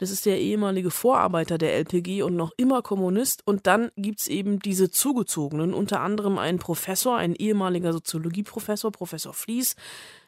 das 0.00 0.10
ist 0.10 0.24
der 0.24 0.40
ehemalige 0.40 0.90
Vorarbeiter 0.90 1.58
der 1.58 1.74
LPG 1.74 2.22
und 2.22 2.34
noch 2.34 2.52
immer 2.56 2.80
Kommunist. 2.80 3.42
Und 3.46 3.66
dann 3.66 3.90
gibt's 3.98 4.28
eben 4.28 4.58
diese 4.58 4.90
Zugezogenen, 4.90 5.74
unter 5.74 6.00
anderem 6.00 6.38
einen 6.38 6.58
Professor, 6.58 7.18
ein 7.18 7.34
ehemaliger 7.34 7.92
Soziologieprofessor, 7.92 8.92
Professor 8.92 9.34
Fließ, 9.34 9.76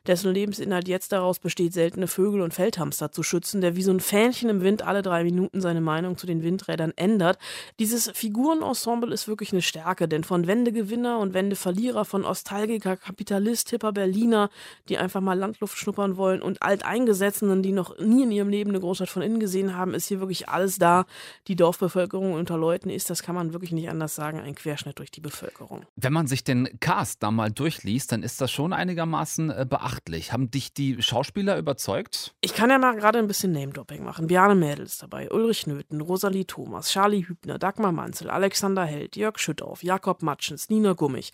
dessen 0.07 0.33
Lebensinhalt 0.33 0.89
jetzt 0.89 1.13
daraus 1.13 1.39
besteht, 1.39 1.73
seltene 1.73 2.09
Vögel 2.09 2.41
und 2.41 2.53
Feldhamster 2.55 3.13
zu 3.13 3.23
schützen, 3.23 3.61
der 3.61 3.77
wie 3.77 3.83
so 3.83 3.93
ein 3.93 4.01
Fähnchen 4.01 4.49
im 4.49 4.63
Wind 4.63 4.83
alle 4.83 5.03
drei 5.03 5.25
Minuten 5.25 5.61
seine 5.61 5.81
Meinung 5.81 6.17
zu 6.17 6.27
den 6.27 6.43
Windrädern 6.43 6.93
ändert. 6.97 7.39
Dieses 7.79 8.11
Figurenensemble 8.13 9.13
ist 9.13 9.29
wirklich 9.29 9.53
eine 9.53 9.63
Stärke, 9.63 10.09
denn 10.09 10.25
von 10.25 10.47
Wendegewinner 10.47 11.19
und 11.19 11.35
Wendeverlierer, 11.35 12.05
von 12.05 12.25
Ostalgiker, 12.25 12.97
Kapitalist, 12.97 13.71
hipper 13.71 13.93
Berliner, 13.93 14.51
die 14.89 14.99
einfach 14.99 15.21
mal 15.21 15.39
Landluft 15.39 15.79
schnuppern 15.79 16.17
wollen 16.17 16.43
und 16.43 16.63
Alteingesetzten, 16.63 17.63
die 17.63 17.73
noch 17.73 17.99
nie 17.99 18.25
in 18.25 18.33
ihrem 18.33 18.49
Leben 18.49 18.71
eine 18.71 18.81
Großstadt 18.81 19.09
von 19.09 19.23
innen 19.23 19.41
gesehen 19.41 19.77
haben, 19.77 19.95
ist 19.95 20.09
hier 20.09 20.21
wirklich 20.21 20.49
alles 20.49 20.79
da. 20.79 21.07
Die 21.47 21.57
Dorfbevölkerung 21.57 22.35
unter 22.35 22.59
Leuten 22.59 22.91
ist, 22.91 23.09
das 23.09 23.23
kann 23.23 23.35
man 23.35 23.53
wirklich 23.53 23.73
nicht 23.73 23.89
anders 23.89 24.15
sagen, 24.15 24.41
ein 24.41 24.55
Querschnitt 24.55 24.99
durch 24.99 25.11
die 25.11 25.21
Bevölkerung. 25.21 25.83
Wenn 25.97 26.13
man 26.13 26.27
sich 26.27 26.45
den 26.45 26.69
Cast 26.81 27.23
da 27.23 27.31
mal 27.31 27.51
durchliest, 27.51 28.13
dann 28.13 28.23
ist 28.23 28.41
das 28.41 28.51
schon 28.51 28.73
einigermaßen 28.73 29.51
äh, 29.51 29.67
beachtlich 29.69 29.92
beachtlich. 29.93 30.33
Haben 30.33 30.51
dich 30.51 30.73
die 30.73 31.03
Schauspieler 31.03 31.59
überzeugt? 31.59 32.35
Ich 32.41 32.55
kann 32.55 32.71
ja 32.71 32.79
mal 32.79 32.97
gerade 32.97 33.19
ein 33.19 33.27
bisschen 33.27 33.53
Name-Dropping 33.53 34.03
machen. 34.03 34.27
Bjarne 34.27 34.55
Mädel 34.55 34.87
ist 34.87 35.03
dabei, 35.03 35.31
Ulrich 35.31 35.67
Nöthen, 35.67 36.01
Rosalie 36.01 36.47
Thomas, 36.47 36.91
Charlie 36.91 37.27
Hübner, 37.27 37.59
Dagmar 37.59 37.93
Manzel, 37.93 38.31
Alexander 38.31 38.85
Held, 38.85 39.17
Jörg 39.17 39.39
Schüttauf, 39.39 39.83
Jakob 39.83 40.23
Matschens, 40.23 40.71
Nina 40.71 40.95
Gummich. 40.95 41.33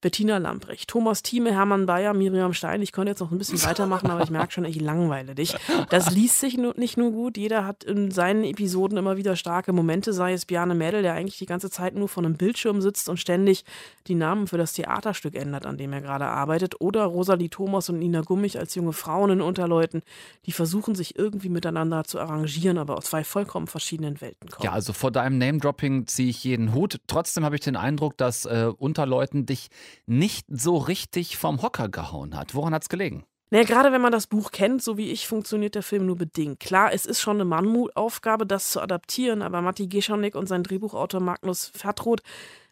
Bettina 0.00 0.38
Lamprecht, 0.38 0.88
Thomas 0.88 1.22
Thieme, 1.22 1.52
Hermann 1.52 1.86
Bayer, 1.86 2.14
Miriam 2.14 2.52
Stein. 2.52 2.82
Ich 2.82 2.92
könnte 2.92 3.10
jetzt 3.10 3.20
noch 3.20 3.30
ein 3.32 3.38
bisschen 3.38 3.62
weitermachen, 3.64 4.10
aber 4.10 4.22
ich 4.22 4.30
merke 4.30 4.52
schon, 4.52 4.64
ich 4.64 4.80
langweile 4.80 5.34
dich. 5.34 5.56
Das 5.90 6.10
liest 6.10 6.40
sich 6.40 6.56
nicht 6.56 6.96
nur 6.96 7.10
gut. 7.10 7.36
Jeder 7.36 7.66
hat 7.66 7.84
in 7.84 8.10
seinen 8.10 8.44
Episoden 8.44 8.96
immer 8.98 9.16
wieder 9.16 9.36
starke 9.36 9.72
Momente, 9.72 10.12
sei 10.12 10.32
es 10.32 10.46
Bjarne 10.46 10.74
Mädel, 10.74 11.02
der 11.02 11.14
eigentlich 11.14 11.38
die 11.38 11.46
ganze 11.46 11.70
Zeit 11.70 11.94
nur 11.94 12.08
vor 12.08 12.24
einem 12.24 12.36
Bildschirm 12.36 12.80
sitzt 12.80 13.08
und 13.08 13.18
ständig 13.18 13.64
die 14.06 14.14
Namen 14.14 14.46
für 14.46 14.58
das 14.58 14.72
Theaterstück 14.72 15.34
ändert, 15.34 15.66
an 15.66 15.76
dem 15.76 15.92
er 15.92 16.00
gerade 16.00 16.26
arbeitet. 16.26 16.80
Oder 16.80 17.04
Rosalie 17.04 17.50
Thomas 17.50 17.88
und 17.88 17.98
Nina 17.98 18.20
Gummich 18.20 18.58
als 18.58 18.74
junge 18.74 18.92
Frauen 18.92 19.30
in 19.30 19.40
Unterleuten, 19.40 20.02
die 20.46 20.52
versuchen 20.52 20.94
sich 20.94 21.18
irgendwie 21.18 21.48
miteinander 21.48 22.04
zu 22.04 22.20
arrangieren, 22.20 22.78
aber 22.78 22.96
aus 22.96 23.06
zwei 23.06 23.24
vollkommen 23.24 23.66
verschiedenen 23.66 24.20
Welten 24.20 24.48
kommen. 24.48 24.64
Ja, 24.64 24.72
also 24.72 24.92
vor 24.92 25.10
deinem 25.10 25.38
Name-Dropping 25.38 26.06
ziehe 26.06 26.30
ich 26.30 26.44
jeden 26.44 26.72
Hut. 26.74 27.00
Trotzdem 27.06 27.44
habe 27.44 27.56
ich 27.56 27.62
den 27.62 27.76
Eindruck, 27.76 28.16
dass 28.16 28.44
äh, 28.44 28.70
Unterleuten 28.78 29.46
dich 29.46 29.68
nicht 30.06 30.46
so 30.48 30.76
richtig 30.76 31.36
vom 31.36 31.62
Hocker 31.62 31.88
gehauen 31.88 32.36
hat. 32.36 32.54
Woran 32.54 32.74
hat 32.74 32.82
es 32.82 32.88
gelegen? 32.88 33.24
Naja, 33.50 33.64
gerade 33.64 33.92
wenn 33.92 34.02
man 34.02 34.12
das 34.12 34.26
Buch 34.26 34.50
kennt, 34.50 34.82
so 34.82 34.98
wie 34.98 35.10
ich, 35.10 35.26
funktioniert 35.26 35.74
der 35.74 35.82
Film 35.82 36.04
nur 36.04 36.16
bedingt. 36.16 36.60
Klar, 36.60 36.92
es 36.92 37.06
ist 37.06 37.20
schon 37.20 37.36
eine 37.36 37.46
Mammutaufgabe, 37.46 38.46
das 38.46 38.70
zu 38.70 38.80
adaptieren, 38.80 39.40
aber 39.40 39.62
Matti 39.62 39.86
Geschonek 39.86 40.34
und 40.34 40.48
sein 40.48 40.62
Drehbuchautor 40.62 41.20
Magnus 41.20 41.70
Vertroth 41.74 42.20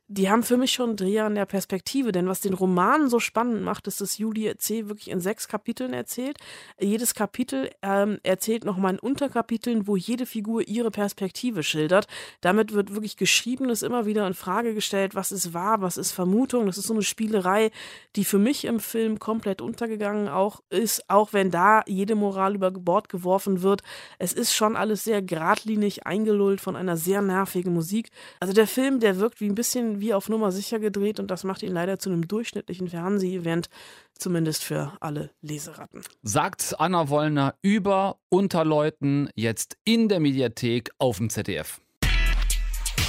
die 0.08 0.30
haben 0.30 0.44
für 0.44 0.56
mich 0.56 0.72
schon 0.72 0.94
Dreher 0.94 1.24
an 1.24 1.34
der 1.34 1.46
Perspektive, 1.46 2.12
denn 2.12 2.28
was 2.28 2.40
den 2.40 2.54
Roman 2.54 3.08
so 3.10 3.18
spannend 3.18 3.62
macht, 3.62 3.88
ist, 3.88 4.00
dass 4.00 4.18
Julie 4.18 4.56
C. 4.56 4.88
wirklich 4.88 5.10
in 5.10 5.20
sechs 5.20 5.48
Kapiteln 5.48 5.92
erzählt. 5.92 6.38
Jedes 6.78 7.14
Kapitel 7.14 7.70
ähm, 7.82 8.18
erzählt 8.22 8.64
nochmal 8.64 8.94
in 8.94 9.00
Unterkapiteln, 9.00 9.88
wo 9.88 9.96
jede 9.96 10.24
Figur 10.24 10.66
ihre 10.68 10.92
Perspektive 10.92 11.64
schildert. 11.64 12.06
Damit 12.40 12.72
wird 12.72 12.94
wirklich 12.94 13.16
Geschriebenes 13.16 13.82
immer 13.82 14.06
wieder 14.06 14.28
in 14.28 14.34
Frage 14.34 14.74
gestellt, 14.74 15.16
was 15.16 15.32
ist 15.32 15.52
wahr, 15.54 15.80
was 15.80 15.96
ist 15.96 16.12
Vermutung. 16.12 16.66
Das 16.66 16.78
ist 16.78 16.86
so 16.86 16.94
eine 16.94 17.02
Spielerei, 17.02 17.72
die 18.14 18.24
für 18.24 18.38
mich 18.38 18.64
im 18.64 18.78
Film 18.78 19.18
komplett 19.18 19.60
untergegangen 19.60 20.28
auch 20.28 20.60
ist, 20.70 21.10
auch 21.10 21.32
wenn 21.32 21.50
da 21.50 21.82
jede 21.88 22.14
Moral 22.14 22.54
über 22.54 22.70
Bord 22.70 23.08
geworfen 23.08 23.62
wird. 23.62 23.82
Es 24.20 24.32
ist 24.32 24.54
schon 24.54 24.76
alles 24.76 25.02
sehr 25.02 25.20
geradlinig 25.20 26.06
eingelullt 26.06 26.60
von 26.60 26.76
einer 26.76 26.96
sehr 26.96 27.22
nervigen 27.22 27.74
Musik. 27.74 28.10
Also 28.38 28.54
der 28.54 28.68
Film, 28.68 29.00
der 29.00 29.18
wirkt 29.18 29.40
wie 29.40 29.48
ein 29.48 29.56
bisschen 29.56 29.95
wie 30.00 30.14
auf 30.14 30.28
Nummer 30.28 30.52
sicher 30.52 30.78
gedreht 30.78 31.20
und 31.20 31.30
das 31.30 31.44
macht 31.44 31.62
ihn 31.62 31.72
leider 31.72 31.98
zu 31.98 32.10
einem 32.10 32.26
durchschnittlichen 32.28 32.88
Fernseh-Event, 32.88 33.68
zumindest 34.14 34.64
für 34.64 34.92
alle 35.00 35.30
Leseratten. 35.42 36.02
Sagt 36.22 36.74
Anna 36.78 37.08
Wollner 37.08 37.54
über 37.62 38.18
Unterleuten 38.28 39.30
jetzt 39.34 39.76
in 39.84 40.08
der 40.08 40.20
Mediathek 40.20 40.90
auf 40.98 41.18
dem 41.18 41.30
ZDF. 41.30 41.80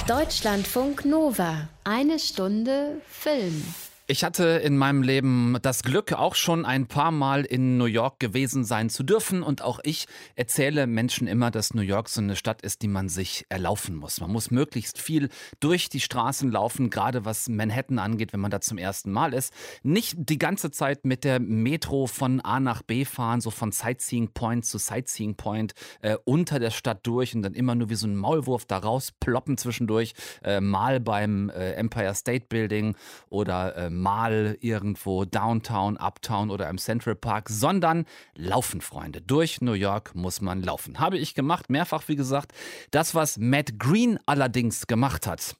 Deutschlandfunk 0.06 1.04
Nova. 1.04 1.68
Eine 1.84 2.18
Stunde 2.18 3.00
Film. 3.06 3.62
Ich 4.10 4.24
hatte 4.24 4.44
in 4.64 4.78
meinem 4.78 5.02
Leben 5.02 5.58
das 5.60 5.82
Glück, 5.82 6.14
auch 6.14 6.34
schon 6.34 6.64
ein 6.64 6.86
paar 6.86 7.10
Mal 7.10 7.44
in 7.44 7.76
New 7.76 7.84
York 7.84 8.18
gewesen 8.18 8.64
sein 8.64 8.88
zu 8.88 9.02
dürfen. 9.02 9.42
Und 9.42 9.60
auch 9.60 9.80
ich 9.82 10.06
erzähle 10.34 10.86
Menschen 10.86 11.26
immer, 11.26 11.50
dass 11.50 11.74
New 11.74 11.82
York 11.82 12.08
so 12.08 12.22
eine 12.22 12.34
Stadt 12.34 12.62
ist, 12.62 12.80
die 12.80 12.88
man 12.88 13.10
sich 13.10 13.44
erlaufen 13.50 13.94
muss. 13.94 14.22
Man 14.22 14.32
muss 14.32 14.50
möglichst 14.50 14.98
viel 14.98 15.28
durch 15.60 15.90
die 15.90 16.00
Straßen 16.00 16.50
laufen, 16.50 16.88
gerade 16.88 17.26
was 17.26 17.50
Manhattan 17.50 17.98
angeht, 17.98 18.32
wenn 18.32 18.40
man 18.40 18.50
da 18.50 18.62
zum 18.62 18.78
ersten 18.78 19.12
Mal 19.12 19.34
ist. 19.34 19.52
Nicht 19.82 20.16
die 20.16 20.38
ganze 20.38 20.70
Zeit 20.70 21.04
mit 21.04 21.22
der 21.22 21.38
Metro 21.38 22.06
von 22.06 22.40
A 22.40 22.60
nach 22.60 22.80
B 22.80 23.04
fahren, 23.04 23.42
so 23.42 23.50
von 23.50 23.72
Sightseeing 23.72 24.30
Point 24.32 24.64
zu 24.64 24.78
Sightseeing 24.78 25.34
Point 25.34 25.74
äh, 26.00 26.16
unter 26.24 26.58
der 26.58 26.70
Stadt 26.70 27.06
durch 27.06 27.34
und 27.34 27.42
dann 27.42 27.52
immer 27.52 27.74
nur 27.74 27.90
wie 27.90 27.94
so 27.94 28.06
ein 28.06 28.16
Maulwurf 28.16 28.64
da 28.64 28.78
raus 28.78 29.12
ploppen 29.20 29.58
zwischendurch. 29.58 30.14
Äh, 30.42 30.62
mal 30.62 30.98
beim 30.98 31.50
äh, 31.50 31.72
Empire 31.72 32.14
State 32.14 32.46
Building 32.48 32.96
oder 33.28 33.76
äh, 33.76 33.97
mal 34.00 34.56
irgendwo 34.60 35.24
Downtown, 35.24 35.96
Uptown 35.96 36.50
oder 36.50 36.68
im 36.68 36.78
Central 36.78 37.14
Park, 37.14 37.48
sondern 37.48 38.04
laufen, 38.34 38.80
Freunde. 38.80 39.20
Durch 39.20 39.60
New 39.60 39.72
York 39.72 40.14
muss 40.14 40.40
man 40.40 40.62
laufen. 40.62 40.98
Habe 40.98 41.18
ich 41.18 41.34
gemacht, 41.34 41.70
mehrfach 41.70 42.08
wie 42.08 42.16
gesagt. 42.16 42.52
Das, 42.90 43.14
was 43.14 43.38
Matt 43.38 43.78
Green 43.78 44.18
allerdings 44.26 44.86
gemacht 44.86 45.26
hat, 45.26 45.56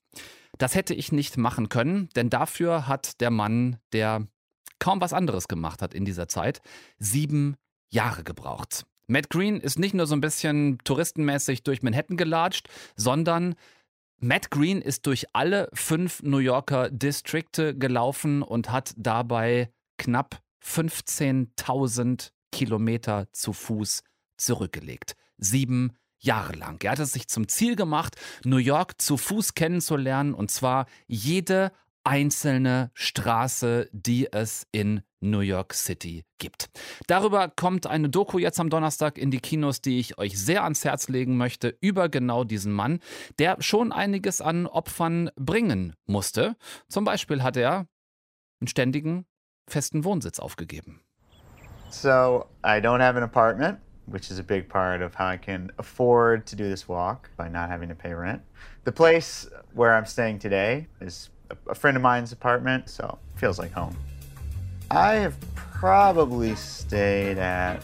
das 0.59 0.75
hätte 0.75 0.95
ich 0.95 1.13
nicht 1.13 1.37
machen 1.37 1.69
können, 1.69 2.09
denn 2.17 2.31
dafür 2.31 2.87
hat 2.89 3.21
der 3.21 3.31
Mann, 3.31 3.79
der 3.93 4.27
kaum 4.79 5.01
was 5.01 5.13
anderes 5.13 5.49
gemacht 5.49 5.83
hat 5.83 5.95
in 5.95 6.05
dieser 6.05 6.29
Zeit, 6.29 6.61
sieben 6.99 7.57
Jahre 7.91 8.25
gebraucht. 8.25 8.85
Matt 9.07 9.31
Green 9.31 9.59
ist 9.61 9.79
nicht 9.79 9.95
nur 9.95 10.07
so 10.07 10.15
ein 10.15 10.21
bisschen 10.21 10.79
touristenmäßig 10.85 11.63
durch 11.63 11.83
Manhattan 11.83 12.19
gelatscht, 12.19 12.69
sondern 12.95 13.55
Matt 14.21 14.51
Green 14.51 14.83
ist 14.83 15.07
durch 15.07 15.27
alle 15.33 15.69
fünf 15.73 16.23
New 16.23 16.39
Yorker 16.39 16.91
Distrikte 16.91 17.77
gelaufen 17.77 18.43
und 18.43 18.73
hat 18.73 18.93
dabei 18.97 19.71
knapp 19.97 20.43
15.000 20.65 22.33
Kilometer 22.51 23.29
zu 23.33 23.53
Fuß 23.53 24.03
zurückgelegt. 24.37 25.15
Sieben 25.37 25.93
Jahre 26.19 26.55
lang. 26.55 26.83
Er 26.83 26.93
hat 26.93 26.99
es 26.99 27.13
sich 27.13 27.29
zum 27.29 27.47
Ziel 27.47 27.77
gemacht, 27.77 28.17
New 28.45 28.57
York 28.57 29.01
zu 29.01 29.17
Fuß 29.17 29.55
kennenzulernen 29.55 30.35
und 30.35 30.51
zwar 30.51 30.87
jede 31.07 31.71
einzelne 32.03 32.91
Straße, 32.95 33.89
die 33.93 34.33
es 34.33 34.67
in 34.73 35.03
New 35.21 35.41
York 35.41 35.75
City 35.75 36.25
gibt. 36.39 36.71
Darüber 37.07 37.49
kommt 37.49 37.87
eine 37.87 38.09
Doku 38.09 38.39
jetzt 38.39 38.61
am 38.61 38.71
Donnerstag 38.71 39.19
in 39.19 39.31
die 39.31 39.41
Kinos, 39.41 39.81
die 39.81 39.99
ich 39.99 40.19
euch 40.19 40.39
sehr 40.39 40.65
ans 40.65 40.85
Herz 40.85 41.09
legen 41.09 41.37
möchte, 41.37 41.77
über 41.81 42.09
genau 42.09 42.45
diesen 42.45 42.73
Mann, 42.73 43.01
der 43.39 43.57
schon 43.61 43.93
einiges 43.93 44.41
an 44.41 44.67
Opfern 44.67 45.31
bringen 45.37 45.95
musste. 46.07 46.57
Zum 46.89 47.05
Beispiel 47.05 47.43
hat 47.43 47.57
er 47.57 47.87
einen 48.61 48.69
ständigen, 48.69 49.27
festen 49.69 50.05
Wohnsitz 50.05 50.39
aufgegeben. 50.39 51.01
So, 51.91 52.47
I 52.65 52.81
don't 52.81 53.01
have 53.01 53.17
an 53.17 53.23
apartment, 53.23 53.79
which 54.07 54.31
is 54.31 54.39
a 54.39 54.43
big 54.43 54.69
part 54.69 55.01
of 55.01 55.19
how 55.19 55.33
I 55.33 55.39
can 55.39 55.73
afford 55.79 56.47
to 56.47 56.57
do 56.57 56.65
this 56.65 56.89
walk 56.89 57.31
by 57.37 57.49
not 57.49 57.71
having 57.71 57.89
to 57.89 57.95
pay 57.95 58.13
rent. 58.13 58.43
The 58.85 58.93
place 58.93 59.49
where 59.75 59.97
I'm 59.97 60.07
staying 60.07 60.41
today 60.41 60.87
is 61.01 61.31
a 61.67 61.75
friend 61.75 61.97
of 61.97 62.03
mine's 62.03 62.33
apartment, 62.33 62.91
so 62.91 63.19
it 63.35 63.41
feels 63.41 63.59
like 63.59 63.73
home. 63.73 63.97
I 64.91 65.17
have 65.17 65.37
probably 65.55 66.55
stayed 66.55 67.37
at 67.37 67.83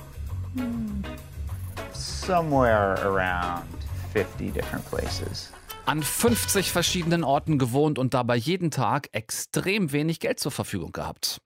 somewhere 1.92 2.94
around 3.02 3.68
50 4.12 4.50
different 4.50 4.84
places. 4.86 5.52
An 5.86 6.02
50 6.02 6.70
verschiedenen 6.70 7.22
Orten 7.22 7.58
gewohnt 7.58 7.98
und 7.98 8.14
dabei 8.14 8.36
jeden 8.36 8.70
Tag 8.70 9.08
extrem 9.12 9.92
wenig 9.92 10.18
Geld 10.18 10.40
zur 10.40 10.50
Verfügung 10.50 10.92
gehabt. 10.92 11.36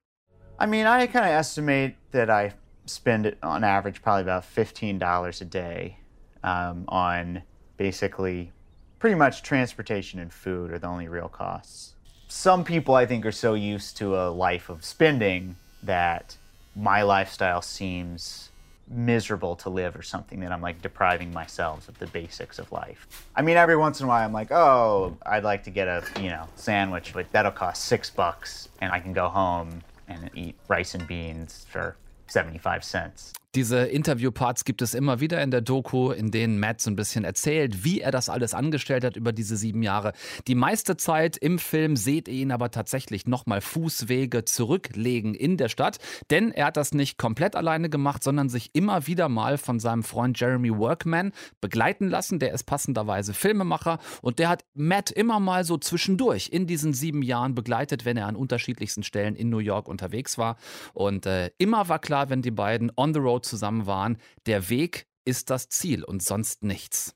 I 0.61 0.67
mean, 0.67 0.87
I 0.87 1.07
kind 1.07 1.25
of 1.25 1.33
estimate 1.33 1.97
that 2.13 2.31
I 2.31 2.53
spend 2.87 3.35
on 3.43 3.65
average 3.65 4.01
probably 4.01 4.23
about 4.23 4.45
$15 4.45 5.41
a 5.41 5.45
day 5.45 5.97
um, 6.45 6.85
on 6.87 7.43
basically 7.77 8.53
pretty 9.01 9.17
much 9.17 9.43
transportation 9.43 10.21
and 10.21 10.33
food 10.33 10.71
are 10.71 10.79
the 10.79 10.87
only 10.87 11.09
real 11.09 11.29
costs. 11.29 11.95
Some 12.29 12.63
people 12.63 12.95
I 12.95 13.07
think 13.07 13.25
are 13.27 13.33
so 13.33 13.55
used 13.55 13.97
to 13.99 14.17
a 14.17 14.29
life 14.29 14.69
of 14.69 14.85
spending 14.85 15.57
that 15.83 16.37
my 16.77 17.03
lifestyle 17.03 17.63
seems 17.63 18.51
miserable 18.91 19.57
to 19.57 19.69
live 19.69 19.97
or 19.97 20.03
something 20.03 20.41
that 20.41 20.53
I'm 20.53 20.63
like 20.63 20.81
depriving 20.81 21.33
myself 21.33 21.89
of 21.89 21.99
the 21.99 22.07
basics 22.07 22.59
of 22.59 22.71
life. 22.73 23.07
I 23.35 23.43
mean, 23.43 23.57
every 23.57 23.77
once 23.77 24.01
in 24.01 24.07
a 24.07 24.09
while 24.09 24.25
I'm 24.25 24.33
like, 24.33 24.51
oh, 24.51 25.17
I'd 25.27 25.45
like 25.45 25.65
to 25.65 25.71
get 25.71 25.89
a, 25.89 26.05
you 26.21 26.29
know, 26.29 26.47
sandwich, 26.55 27.13
but 27.13 27.31
that'll 27.33 27.53
cost 27.53 27.85
six 27.85 28.09
bucks 28.11 28.69
and 28.81 28.93
I 28.93 29.01
can 29.01 29.13
go 29.13 29.29
home 29.29 29.83
and 30.07 30.31
eat 30.35 30.55
rice 30.69 30.95
and 30.95 31.07
beans 31.07 31.67
for 31.71 31.97
75 32.29 32.85
cents. 32.85 33.33
Diese 33.59 33.87
Interviewparts 33.87 34.65
gibt 34.65 34.83
es 34.83 34.95
immer 34.95 35.19
wieder 35.19 35.43
in 35.43 35.51
der 35.51 35.63
Doku, 35.63 36.13
in 36.13 36.31
denen 36.31 36.61
Matt 36.61 36.81
so 36.81 36.93
ein 36.93 36.95
bisschen 36.95 37.25
erzählt, 37.25 37.83
wie 37.83 38.01
er 38.01 38.13
das 38.13 38.29
alles 38.29 38.55
angestellt 38.55 39.03
hat 39.03 39.17
über 39.17 39.33
diese 39.33 39.57
sieben 39.57 39.83
Jahre. 39.83 40.13
Die 40.47 40.55
meiste 40.55 40.97
Zeit 40.97 41.37
im 41.37 41.59
Film 41.59 41.97
seht 41.97 42.29
ihr 42.29 42.35
ihn 42.35 42.53
aber 42.53 42.71
tatsächlich 42.71 43.27
nochmal 43.27 43.61
Fußwege 43.61 44.45
zurücklegen 44.45 45.35
in 45.35 45.57
der 45.57 45.69
Stadt, 45.69 45.99
denn 46.31 46.53
er 46.53 46.67
hat 46.67 46.77
das 46.77 46.95
nicht 46.95 47.19
komplett 47.19 47.57
alleine 47.57 47.91
gemacht, 47.91 48.23
sondern 48.23 48.49
sich 48.49 48.71
immer 48.75 49.09
wieder 49.09 49.29
mal 49.29 49.59
von 49.59 49.81
seinem 49.81 50.05
Freund 50.05 50.39
Jeremy 50.39 50.79
Workman 50.79 51.33
begleiten 51.61 52.09
lassen. 52.09 52.39
Der 52.39 52.53
ist 52.53 52.63
passenderweise 52.63 53.35
Filmemacher 53.35 53.99
und 54.23 54.39
der 54.39 54.51
hat 54.51 54.65
Matt 54.75 55.11
immer 55.11 55.41
mal 55.41 55.65
so 55.65 55.79
zwischendurch 55.79 56.51
in 56.53 56.69
diesen 56.69 56.93
sieben 56.93 57.23
Jahren 57.23 57.57
begleitet, 57.57 58.05
wenn 58.05 58.17
er 58.17 58.29
an 58.29 58.37
unterschiedlichsten 58.37 59.03
Stellen 59.03 59.35
in 59.35 59.51
New 59.51 59.59
York 59.59 59.89
unterwegs 59.89 60.39
war. 60.39 60.59
Und 60.95 61.27
äh, 61.27 61.51
immer 61.59 61.89
war 61.89 61.99
klar, 61.99 62.31
wenn 62.31 62.41
die 62.41 62.53
beiden 62.53 62.93
on 62.97 63.13
the 63.13 63.19
road 63.19 63.48
zusammen 63.49 63.87
waren, 63.87 64.19
der 64.47 64.69
Weg 64.69 65.07
ist 65.25 65.51
das 65.51 65.69
Ziel 65.69 66.05
und 66.05 66.23
sonst 66.23 66.63
nichts. 66.63 67.15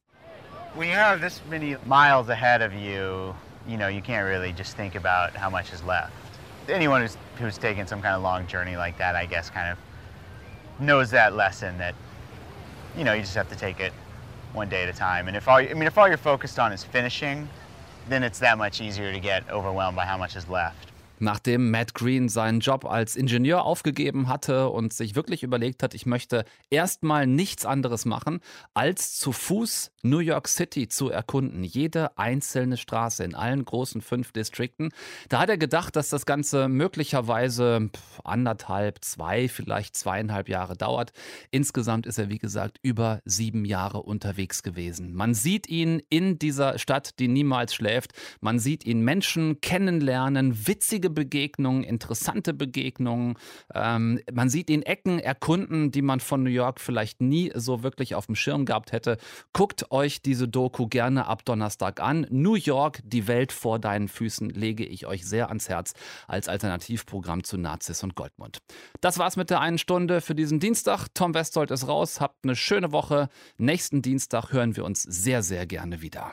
When 0.75 0.89
you 0.89 0.95
have 0.95 1.21
this 1.21 1.41
many 1.51 1.77
miles 1.87 2.31
ahead 2.31 2.63
of 2.63 2.73
you, 2.73 3.35
you 3.67 3.77
know, 3.77 3.89
you 3.89 4.01
can't 4.01 4.27
really 4.27 4.53
just 4.53 4.77
think 4.77 4.95
about 4.95 5.37
how 5.37 5.51
much 5.51 5.73
is 5.73 5.83
left. 5.85 6.13
Anyone 6.69 7.03
who's, 7.03 7.17
who's 7.39 7.59
taken 7.59 7.87
some 7.87 8.01
kind 8.01 8.15
of 8.15 8.23
long 8.23 8.47
journey 8.47 8.77
like 8.77 8.97
that, 8.99 9.15
I 9.15 9.27
guess, 9.27 9.51
kind 9.51 9.71
of 9.71 9.79
knows 10.81 11.11
that 11.11 11.35
lesson 11.35 11.77
that, 11.79 11.95
you 12.97 13.05
know, 13.05 13.13
you 13.13 13.21
just 13.21 13.35
have 13.35 13.49
to 13.51 13.57
take 13.57 13.81
it 13.81 13.93
one 14.53 14.69
day 14.69 14.83
at 14.83 14.89
a 14.89 14.93
time. 14.93 15.29
And 15.29 15.37
if 15.37 15.49
all, 15.49 15.59
I 15.59 15.75
mean, 15.75 15.83
if 15.83 15.99
all 15.99 16.09
you're 16.09 16.17
focused 16.17 16.59
on 16.59 16.73
is 16.73 16.85
finishing, 16.85 17.49
then 18.09 18.23
it's 18.23 18.39
that 18.39 18.59
much 18.59 18.81
easier 18.81 19.13
to 19.13 19.21
get 19.21 19.49
overwhelmed 19.51 19.97
by 19.97 20.05
how 20.05 20.17
much 20.17 20.37
is 20.37 20.49
left. 20.49 20.89
Nachdem 21.23 21.71
Matt 21.71 21.95
Green 21.95 22.29
seinen 22.29 22.59
Job 22.59 22.85
als 22.85 23.15
Ingenieur 23.15 23.65
aufgegeben 23.65 24.27
hatte 24.27 24.69
und 24.71 24.93
sich 24.93 25.15
wirklich 25.15 25.45
überlegt 25.45 25.85
hat, 25.85 25.95
ich 25.95 26.05
möchte 26.05 26.45
erstmal 26.69 27.29
nichts 27.29 27.65
anderes 27.65 28.07
machen, 28.07 28.41
als 28.75 29.17
zu 29.21 29.31
Fuß 29.31 29.93
New 30.03 30.19
York 30.19 30.49
City 30.49 30.89
zu 30.89 31.11
erkunden. 31.11 31.63
Jede 31.63 32.19
einzelne 32.19 32.77
Straße 32.77 33.23
in 33.23 33.37
allen 33.37 33.65
großen 33.65 34.01
fünf 34.01 34.33
Distrikten. 34.33 34.89
Da 35.29 35.39
hat 35.39 35.49
er 35.49 35.59
gedacht, 35.59 35.95
dass 35.95 36.09
das 36.09 36.27
Ganze 36.27 36.67
möglicherweise 36.67 37.91
anderthalb, 38.25 39.05
zwei, 39.05 39.47
vielleicht 39.47 39.97
zweieinhalb 39.97 40.49
Jahre 40.49 40.77
dauert. 40.77 41.13
Insgesamt 41.53 42.07
ist 42.07 42.19
er, 42.19 42.31
wie 42.31 42.39
gesagt, 42.39 42.79
über 42.83 43.21
sieben 43.25 43.65
Jahre 43.65 44.03
unterwegs 44.03 44.65
gewesen. 44.65 45.15
Man 45.15 45.35
sieht 45.35 45.69
ihn 45.69 46.03
in 46.09 46.41
dieser 46.41 46.81
Stadt, 46.81 47.21
die 47.21 47.29
niemals 47.29 47.75
schläft. 47.75 48.11
Man 48.41 48.59
sieht 48.59 48.85
ihn 48.85 49.03
Menschen 49.03 49.61
kennenlernen, 49.61 50.67
witzige 50.67 51.12
Begegnungen, 51.13 51.85
interessante 51.85 52.53
Begegnungen. 52.55 53.35
Ähm, 53.75 54.21
man 54.33 54.49
sieht 54.49 54.71
ihn 54.71 54.83
Ecken 54.83 55.19
erkunden, 55.19 55.91
die 55.91 56.03
man 56.03 56.21
von 56.21 56.43
New 56.43 56.51
York 56.51 56.81
vielleicht 56.81 57.21
nie 57.21 57.53
so 57.55 57.83
wirklich 57.83 58.15
auf 58.15 58.27
dem 58.27 58.35
Schirm 58.35 58.65
gehabt 58.65 58.93
hätte. 58.93 59.19
Guckt 59.53 59.91
euch 59.91 60.23
diese 60.23 60.49
Doku 60.49 60.87
gerne 60.87 61.27
ab 61.27 61.45
Donnerstag 61.45 62.01
an. 62.01 62.27
New 62.31 62.55
York, 62.55 63.01
die 63.05 63.27
Welt 63.27 63.53
vor 63.53 63.79
deinen 63.79 64.09
Füßen, 64.09 64.51
lege 64.51 64.85
ich 64.85 65.07
euch 65.07 65.25
sehr 65.25 65.49
ans 65.49 65.69
Herz 65.69 65.95
als 66.27 66.49
Alternativprogramm 66.49 67.45
zu 67.45 67.57
Nazis 67.57 68.03
und 68.03 68.15
Goldmund. 68.15 68.59
Das 69.01 69.19
war's 69.19 69.37
mit 69.37 69.51
der 69.51 69.61
einen 69.61 69.79
Stunde 69.79 70.21
für 70.21 70.35
diesen 70.35 70.61
Dienstag. 70.61 71.09
Tom 71.15 71.35
Westholt 71.35 71.71
ist 71.71 71.87
raus. 71.89 72.21
Habt 72.21 72.45
eine 72.45 72.57
schöne 72.57 72.93
Woche. 72.93 73.29
Nächsten 73.59 74.03
Dienstag 74.03 74.53
hören 74.53 74.77
wir 74.77 74.85
uns 74.85 75.03
sehr, 75.03 75.43
sehr 75.43 75.67
gerne 75.67 76.03
wieder. 76.03 76.33